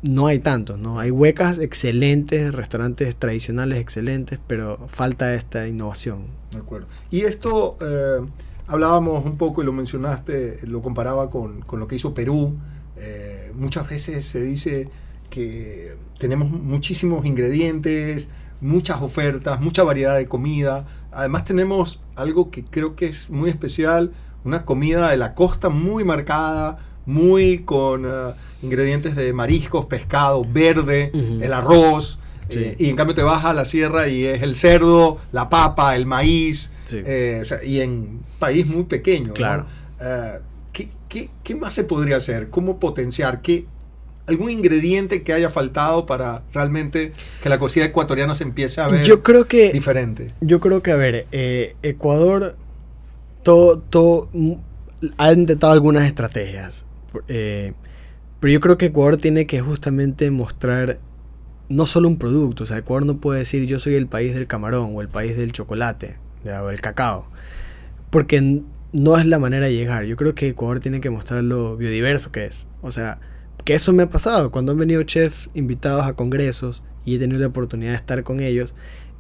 No 0.03 0.27
hay 0.27 0.41
tantos, 0.41 0.79
¿no? 0.79 0.99
Hay 0.99 1.11
huecas 1.11 1.59
excelentes, 1.59 2.53
restaurantes 2.53 3.15
tradicionales 3.17 3.79
excelentes, 3.79 4.41
pero 4.47 4.89
falta 4.89 5.35
esta 5.35 5.69
innovación. 5.69 6.23
De 6.51 6.59
acuerdo. 6.59 6.89
Y 7.11 7.21
esto, 7.21 7.77
eh, 7.81 8.27
hablábamos 8.67 9.25
un 9.25 9.37
poco 9.37 9.63
y 9.63 9.67
lo 9.67 9.73
mencionaste, 9.73 10.59
lo 10.67 10.83
comparaba 10.83 11.31
con, 11.31 11.61
con 11.61 11.79
lo 11.79 11.87
que 11.87 11.97
hizo 11.97 12.15
Perú 12.15 12.57
eh, 12.97 13.53
muchas 13.55 13.89
veces 13.89 14.27
se 14.27 14.43
dice 14.43 14.89
que 15.31 15.97
tenemos 16.19 16.51
muchísimos 16.51 17.25
ingredientes, 17.25 18.29
muchas 18.61 19.01
ofertas, 19.03 19.61
mucha 19.61 19.83
variedad 19.83 20.17
de 20.17 20.27
comida. 20.27 20.87
Además 21.11 21.45
tenemos 21.45 22.01
algo 22.17 22.51
que 22.51 22.65
creo 22.65 22.95
que 22.95 23.07
es 23.07 23.31
muy 23.31 23.51
especial, 23.51 24.13
una 24.45 24.65
comida 24.65 25.11
de 25.11 25.17
la 25.17 25.35
costa 25.35 25.69
muy 25.69 26.05
marcada, 26.05 26.79
muy 27.07 27.61
con 27.61 28.05
eh, 28.07 28.35
ingredientes 28.63 29.17
de 29.17 29.33
mariscos, 29.33 29.87
pescado, 29.87 30.45
verde, 30.45 31.11
el 31.15 31.53
arroz. 31.53 32.19
Eh, 32.51 32.77
y 32.79 32.91
en 32.91 32.97
cambio 32.97 33.15
te 33.15 33.23
vas 33.23 33.47
a 33.47 33.55
la 33.55 33.65
sierra 33.65 34.09
y 34.09 34.25
es 34.25 34.43
el 34.43 34.55
cerdo, 34.55 35.19
la 35.33 35.49
papa, 35.49 35.97
el 35.97 36.05
maíz. 36.07 36.71
y 37.65 37.81
en 37.81 38.21
país 38.39 38.67
muy 38.67 38.85
pequeño. 38.85 39.33
Claro. 39.33 39.67
¿Qué, 41.43 41.55
más 41.55 41.75
se 41.75 41.85
podría 41.85 42.17
hacer? 42.17 42.49
¿Cómo 42.49 42.79
potenciar? 42.79 43.43
¿Qué, 43.43 43.67
algún 44.27 44.51
ingrediente 44.51 45.23
que 45.23 45.33
haya 45.33 45.51
faltado 45.51 46.07
para 46.07 46.43
realmente 46.53 47.11
que 47.43 47.49
la 47.49 47.59
cocina 47.59 47.87
ecuatoriana 47.87 48.35
se 48.35 48.45
empiece 48.45 48.81
a 48.81 48.89
ver 48.89 49.05
yo 49.05 49.23
creo 49.23 49.45
que, 49.47 49.73
diferente? 49.73 50.29
Yo 50.41 50.61
creo 50.61 50.83
que, 50.83 50.93
a 50.93 50.97
ver, 50.97 51.27
eh, 51.33 51.75
Ecuador 51.83 52.57
todo, 53.43 53.79
todo, 53.79 54.29
mm, 54.33 54.53
ha 55.19 55.33
intentado 55.33 55.73
algunas 55.73 56.07
estrategias. 56.07 56.87
Eh, 57.29 57.75
pero 58.41 58.53
yo 58.53 58.61
creo 58.61 58.79
que 58.79 58.87
Ecuador 58.87 59.19
tiene 59.19 59.47
que 59.47 59.61
justamente 59.61 60.31
mostrar 60.31 60.99
no 61.69 61.87
solo 61.87 62.09
un 62.09 62.19
producto. 62.19 62.65
O 62.65 62.67
sea, 62.67 62.79
Ecuador 62.79 63.05
no 63.07 63.19
puede 63.19 63.41
decir 63.41 63.67
yo 63.67 63.79
soy 63.79 63.95
el 63.95 64.07
país 64.07 64.35
del 64.35 64.47
camarón 64.47 64.93
o 64.95 65.01
el 65.01 65.09
país 65.09 65.37
del 65.37 65.53
chocolate 65.53 66.17
o 66.45 66.71
el 66.71 66.81
cacao. 66.81 67.27
Porque 68.11 68.63
no 68.93 69.17
es 69.19 69.27
la 69.27 69.39
manera 69.39 69.67
de 69.67 69.75
llegar. 69.75 70.05
Yo 70.05 70.17
creo 70.17 70.35
que 70.35 70.49
Ecuador 70.49 70.81
tiene 70.81 71.01
que 71.01 71.11
mostrar 71.11 71.43
lo 71.43 71.77
biodiverso 71.77 72.31
que 72.31 72.45
es. 72.45 72.67
O 72.83 72.91
sea, 72.91 73.19
que 73.65 73.75
eso 73.75 73.93
me 73.93 74.05
ha 74.05 74.09
pasado. 74.09 74.51
Cuando 74.51 74.73
han 74.73 74.79
venido 74.79 75.03
chefs 75.03 75.51
invitados 75.55 76.07
a 76.07 76.15
congresos 76.15 76.83
y 77.05 77.17
he 77.17 77.19
tenido 77.19 77.41
la 77.41 77.47
oportunidad 77.49 77.93
de 77.93 77.97
estar 77.97 78.23
con 78.23 78.41
ellos, 78.41 78.75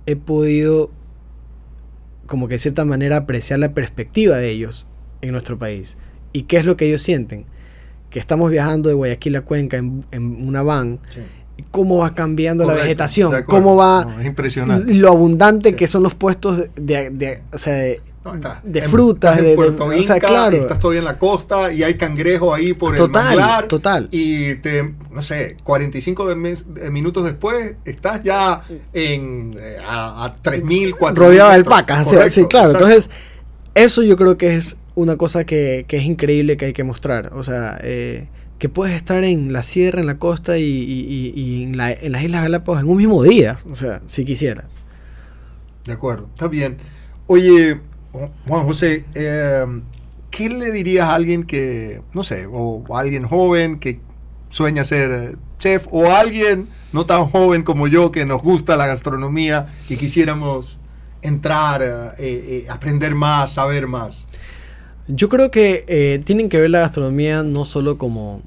he 0.06 0.16
podido 0.16 0.90
como 2.26 2.48
que 2.48 2.54
de 2.54 2.58
cierta 2.60 2.84
manera 2.84 3.18
apreciar 3.18 3.58
la 3.58 3.74
perspectiva 3.74 4.36
de 4.36 4.50
ellos 4.50 4.86
en 5.22 5.32
nuestro 5.32 5.58
país. 5.58 5.96
¿Y 6.32 6.44
qué 6.44 6.58
es 6.58 6.64
lo 6.64 6.76
que 6.76 6.86
ellos 6.86 7.02
sienten? 7.02 7.46
Que 8.10 8.18
estamos 8.18 8.50
viajando 8.50 8.88
de 8.88 8.94
Guayaquil 8.94 9.36
a 9.36 9.42
Cuenca 9.42 9.76
en, 9.76 10.04
una 10.12 10.62
van. 10.62 11.00
cómo 11.70 11.98
va 11.98 12.14
cambiando 12.14 12.66
la 12.66 12.74
vegetación, 12.74 13.42
cómo 13.44 13.76
va 13.76 14.06
lo 14.86 15.08
abundante 15.08 15.74
que 15.74 15.86
son 15.86 16.02
los 16.02 16.14
puestos 16.14 16.68
de, 16.74 17.10
de, 17.10 17.42
o 17.52 17.58
sea, 17.58 17.74
de 17.74 18.00
de 18.62 18.82
frutas, 18.88 19.40
de, 19.40 19.54
Puerto 19.54 19.92
Inca, 19.92 20.20
claro. 20.20 20.56
estás 20.56 20.78
todavía 20.78 21.00
en 21.00 21.04
la 21.04 21.18
costa 21.18 21.72
y 21.72 21.82
hay 21.82 21.94
cangrejo 21.94 22.54
ahí 22.54 22.72
por 22.72 22.96
el 22.96 23.08
manglar. 23.08 23.66
Total. 23.66 24.08
Y 24.10 24.56
te, 24.56 24.94
no 25.10 25.22
sé, 25.22 25.56
45 25.64 26.26
minutos 26.90 27.24
después 27.24 27.74
estás 27.84 28.22
ya 28.22 28.62
en 28.92 29.54
eh, 29.58 29.76
a, 29.84 30.26
a 30.26 30.32
3.000, 30.34 30.94
4.000 30.94 31.14
Rodeado 31.14 31.50
de 31.50 31.54
alpacas, 31.56 32.08
sí, 32.28 32.44
claro. 32.46 32.70
Entonces, 32.70 33.10
eso 33.74 34.02
yo 34.02 34.16
creo 34.16 34.36
que 34.36 34.56
es 34.56 34.76
una 34.94 35.16
cosa 35.16 35.44
que, 35.44 35.84
que 35.88 35.96
es 35.96 36.04
increíble 36.04 36.56
que 36.56 36.66
hay 36.66 36.72
que 36.72 36.84
mostrar. 36.84 37.30
O 37.34 37.42
sea, 37.42 37.78
eh, 37.82 38.28
que 38.58 38.68
puedes 38.68 38.94
estar 38.94 39.24
en 39.24 39.52
la 39.52 39.64
sierra, 39.64 40.00
en 40.00 40.06
la 40.06 40.18
costa 40.18 40.58
y, 40.58 40.62
y, 40.62 41.32
y 41.34 41.64
en, 41.64 41.76
la, 41.76 41.92
en 41.92 42.12
las 42.12 42.22
Islas 42.22 42.42
Galápagos 42.44 42.80
en 42.80 42.88
un 42.88 42.96
mismo 42.96 43.22
día. 43.24 43.58
O 43.68 43.74
sea, 43.74 44.02
si 44.06 44.24
quisieras. 44.24 44.66
De 45.84 45.92
acuerdo, 45.92 46.28
está 46.32 46.46
bien. 46.46 46.78
Oye, 47.26 47.80
Juan 48.12 48.64
José, 48.64 49.04
eh, 49.14 49.64
¿qué 50.30 50.48
le 50.48 50.70
dirías 50.70 51.08
a 51.08 51.14
alguien 51.14 51.44
que, 51.44 52.02
no 52.12 52.22
sé, 52.22 52.46
o 52.50 52.84
a 52.94 53.00
alguien 53.00 53.26
joven 53.26 53.78
que 53.78 54.00
sueña 54.50 54.84
ser 54.84 55.10
eh, 55.10 55.36
chef, 55.58 55.86
o 55.90 56.06
a 56.06 56.20
alguien 56.20 56.68
no 56.92 57.06
tan 57.06 57.26
joven 57.26 57.62
como 57.62 57.88
yo 57.88 58.12
que 58.12 58.26
nos 58.26 58.42
gusta 58.42 58.76
la 58.76 58.86
gastronomía 58.86 59.66
y 59.88 59.96
quisiéramos 59.96 60.78
entrar, 61.22 62.14
eh, 62.18 62.66
aprender 62.68 63.14
más, 63.14 63.54
saber 63.54 63.86
más? 63.86 64.26
Yo 65.08 65.28
creo 65.28 65.50
que 65.50 66.22
tienen 66.24 66.48
que 66.48 66.60
ver 66.60 66.70
la 66.70 66.80
gastronomía 66.80 67.42
no 67.42 67.64
solo 67.64 67.98
como 67.98 68.42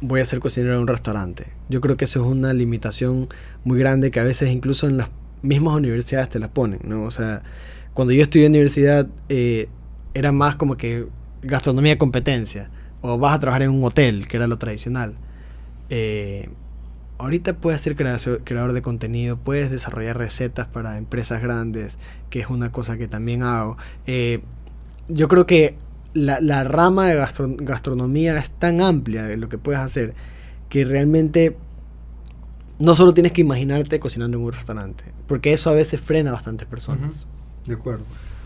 voy 0.00 0.20
a 0.20 0.24
ser 0.24 0.40
cocinero 0.40 0.74
en 0.74 0.80
un 0.80 0.88
restaurante. 0.88 1.46
Yo 1.68 1.80
creo 1.80 1.96
que 1.96 2.06
eso 2.06 2.24
es 2.24 2.26
una 2.26 2.52
limitación 2.52 3.28
muy 3.64 3.78
grande 3.78 4.10
que 4.10 4.20
a 4.20 4.24
veces 4.24 4.50
incluso 4.50 4.88
en 4.88 4.96
las 4.96 5.08
mismas 5.42 5.74
universidades 5.74 6.28
te 6.28 6.38
la 6.38 6.48
ponen, 6.48 6.80
¿no? 6.84 7.04
O 7.04 7.10
sea, 7.10 7.42
cuando 7.94 8.12
yo 8.12 8.22
estudié 8.22 8.46
en 8.46 8.52
universidad 8.52 9.06
eh, 9.28 9.68
era 10.14 10.32
más 10.32 10.56
como 10.56 10.76
que 10.76 11.06
gastronomía 11.42 11.98
competencia 11.98 12.70
o 13.00 13.18
vas 13.18 13.34
a 13.34 13.40
trabajar 13.40 13.62
en 13.62 13.70
un 13.70 13.84
hotel, 13.84 14.28
que 14.28 14.36
era 14.36 14.46
lo 14.46 14.58
tradicional. 14.58 15.14
Eh, 15.90 16.48
ahorita 17.18 17.54
puedes 17.54 17.80
ser 17.80 17.96
creador 17.96 18.72
de 18.72 18.82
contenido, 18.82 19.36
puedes 19.36 19.70
desarrollar 19.70 20.18
recetas 20.18 20.66
para 20.66 20.98
empresas 20.98 21.40
grandes, 21.42 21.98
que 22.30 22.40
es 22.40 22.48
una 22.48 22.72
cosa 22.72 22.96
que 22.98 23.08
también 23.08 23.42
hago. 23.42 23.76
Eh, 24.06 24.40
yo 25.08 25.28
creo 25.28 25.46
que 25.46 25.76
la, 26.14 26.64
rama 26.64 27.06
de 27.06 27.16
gastronomía 27.58 28.38
es 28.38 28.50
tan 28.50 28.80
amplia 28.80 29.24
de 29.24 29.36
lo 29.36 29.48
que 29.48 29.58
puedes 29.58 29.80
hacer 29.80 30.14
que 30.68 30.84
realmente 30.84 31.56
no 32.78 32.94
solo 32.94 33.14
tienes 33.14 33.32
que 33.32 33.40
imaginarte 33.40 33.98
cocinando 34.00 34.36
en 34.36 34.44
un 34.44 34.52
restaurante, 34.52 35.04
porque 35.26 35.52
eso 35.52 35.70
a 35.70 35.74
veces 35.74 36.00
frena 36.00 36.30
a 36.30 36.34
bastantes 36.34 36.66
personas. 36.66 37.26
De 37.64 37.74
acuerdo. 37.74 38.04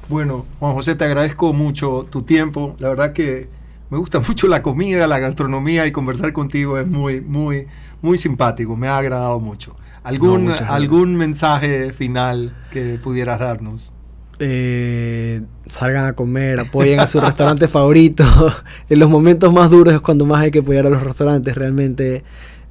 Bueno, 0.09 0.47
Juan 0.59 0.75
José, 0.75 0.95
te 0.95 1.05
agradezco 1.05 1.53
mucho 1.53 2.07
tu 2.11 2.23
tiempo. 2.23 2.75
La 2.79 2.89
verdad 2.89 3.13
que 3.13 3.49
me 3.91 3.99
gusta 3.99 4.21
mucho 4.27 4.49
la 4.49 4.63
comida, 4.63 5.07
la 5.07 5.19
gastronomía 5.19 5.87
y 5.87 5.93
conversar 5.93 6.33
contigo 6.33 6.79
es 6.79 6.87
muy, 6.87 7.21
muy, 7.21 7.67
muy 8.03 8.19
simpático. 8.19 8.77
Me 8.77 8.89
ha 8.89 8.99
agradado 8.99 9.41
mucho. 9.41 9.77
¿Algún, 10.03 10.51
algún 10.51 11.15
mensaje 11.17 11.93
final 11.93 12.57
que 12.71 12.99
pudieras 13.03 13.39
darnos? 13.39 13.93
Eh, 14.39 15.43
salgan 15.67 16.07
a 16.07 16.15
comer, 16.15 16.59
apoyen 16.59 16.99
a 17.01 17.07
su 17.07 17.21
restaurante 17.21 17.69
favorito. 17.69 18.25
en 18.89 18.99
los 18.99 19.11
momentos 19.11 19.53
más 19.53 19.71
duros 19.71 19.93
es 19.93 20.01
cuando 20.01 20.25
más 20.25 20.41
hay 20.41 20.51
que 20.51 20.61
apoyar 20.61 20.87
a 20.87 20.91
los 20.91 21.03
restaurantes. 21.03 21.55
Realmente 21.55 22.25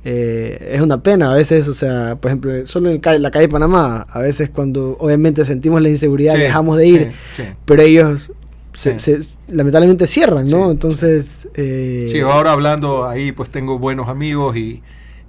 eh, 0.05 0.71
es 0.73 0.81
una 0.81 1.03
pena 1.03 1.31
a 1.31 1.35
veces, 1.35 1.67
o 1.67 1.73
sea, 1.73 2.15
por 2.15 2.29
ejemplo, 2.29 2.65
solo 2.65 2.89
en 2.89 3.01
la 3.21 3.31
calle 3.31 3.49
Panamá, 3.49 4.07
a 4.09 4.19
veces 4.19 4.49
cuando 4.49 4.95
obviamente 4.99 5.43
sentimos 5.43 5.81
la 5.81 5.89
inseguridad 5.89 6.35
dejamos 6.35 6.77
de 6.77 6.87
ir, 6.87 7.11
pero 7.65 7.81
ellos 7.81 8.31
lamentablemente 9.49 10.07
cierran, 10.07 10.47
¿no? 10.47 10.71
Entonces... 10.71 11.47
Eh, 11.55 12.07
sí, 12.09 12.19
ahora 12.21 12.53
hablando 12.53 13.05
ahí, 13.05 13.33
pues 13.33 13.49
tengo 13.49 13.77
buenos 13.77 14.07
amigos 14.07 14.55
y, 14.55 14.81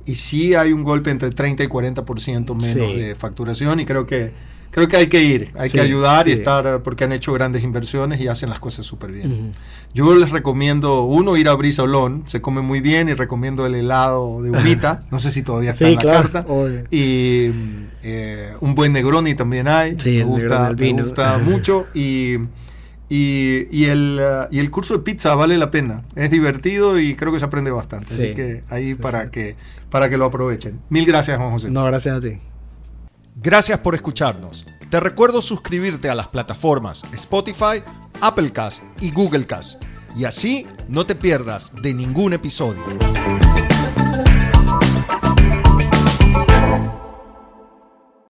y 0.07 0.15
sí 0.15 0.55
hay 0.55 0.73
un 0.73 0.85
golpe 0.85 1.11
entre 1.11 1.31
30 1.33 1.65
y 1.65 1.67
40% 1.67 2.55
menos 2.55 2.97
de 2.97 3.17
facturación 3.19 3.81
y 3.81 3.87
creo 3.87 4.07
que 4.07 4.31
creo 4.71 4.89
que 4.89 4.97
hay 4.97 5.09
que 5.09 5.23
ir, 5.23 5.53
hay 5.59 5.69
que 5.69 5.81
ayudar 5.81 6.29
y 6.29 6.33
estar, 6.33 6.83
porque 6.83 7.05
han 7.05 7.13
hecho 7.13 7.33
grandes 7.33 7.63
inversiones 7.63 8.21
y 8.21 8.29
hacen 8.29 8.51
las 8.51 8.61
cosas 8.61 8.87
súper 8.87 9.11
bien. 9.13 9.53
Yo 9.93 10.15
les 10.15 10.31
recomiendo, 10.31 11.03
uno, 11.03 11.37
ir 11.37 11.49
a 11.49 11.55
Brisolón, 11.55 12.23
se 12.27 12.41
come 12.41 12.61
muy 12.61 12.81
bien 12.81 13.09
y 13.09 13.15
recomiendo 13.15 13.67
el 13.67 13.75
helado 13.75 14.43
de 14.43 14.51
humita, 14.59 15.05
no 15.11 15.19
sé 15.19 15.31
si 15.31 15.43
todavía 15.43 15.73
está 15.73 15.89
en 15.89 15.97
la 15.97 16.03
carta. 16.03 16.47
Y 16.91 17.51
eh, 18.03 18.55
un 18.61 18.75
buen 18.75 18.93
Negroni 18.93 19.35
también 19.35 19.69
hay, 19.69 19.97
me, 20.05 20.25
gusta, 20.25 20.73
me 20.77 20.93
gusta 20.93 21.39
mucho. 21.45 21.87
Y, 21.93 22.37
y, 23.09 23.85
el, 23.87 24.21
y 24.53 24.61
el 24.61 24.71
curso 24.71 24.95
de 24.95 25.01
pizza 25.01 25.35
vale 25.35 25.59
la 25.59 25.73
pena, 25.73 26.03
es 26.15 26.31
divertido 26.31 27.01
y 27.01 27.17
creo 27.17 27.33
que 27.33 27.41
se 27.41 27.45
aprende 27.45 27.73
bastante. 27.73 28.15
Así 28.15 28.35
que 28.35 28.63
ahí 28.71 28.95
para, 28.95 29.31
Que, 29.31 29.57
para 29.91 30.09
que 30.09 30.17
lo 30.17 30.27
aprovechen. 30.27 30.79
Mil 30.91 31.05
gracias, 31.05 31.37
Juan 31.37 31.51
José. 31.51 31.71
No, 31.71 31.85
gracias 31.85 32.17
a 32.17 32.21
ti. 32.21 32.39
Gracias 33.43 33.79
por 33.79 33.95
escucharnos. 33.95 34.67
Te 34.91 35.01
recuerdo 35.01 35.41
suscribirte 35.41 36.11
a 36.11 36.15
las 36.15 36.29
plataformas 36.29 37.05
Spotify, 37.15 37.83
Applecast 38.21 38.83
y 39.01 39.13
Googlecast. 39.13 39.83
Y 40.15 40.27
así 40.27 40.67
no 40.89 41.07
te 41.07 41.15
pierdas 41.15 41.73
de 41.81 41.95
ningún 41.95 42.35
episodio. 42.35 42.85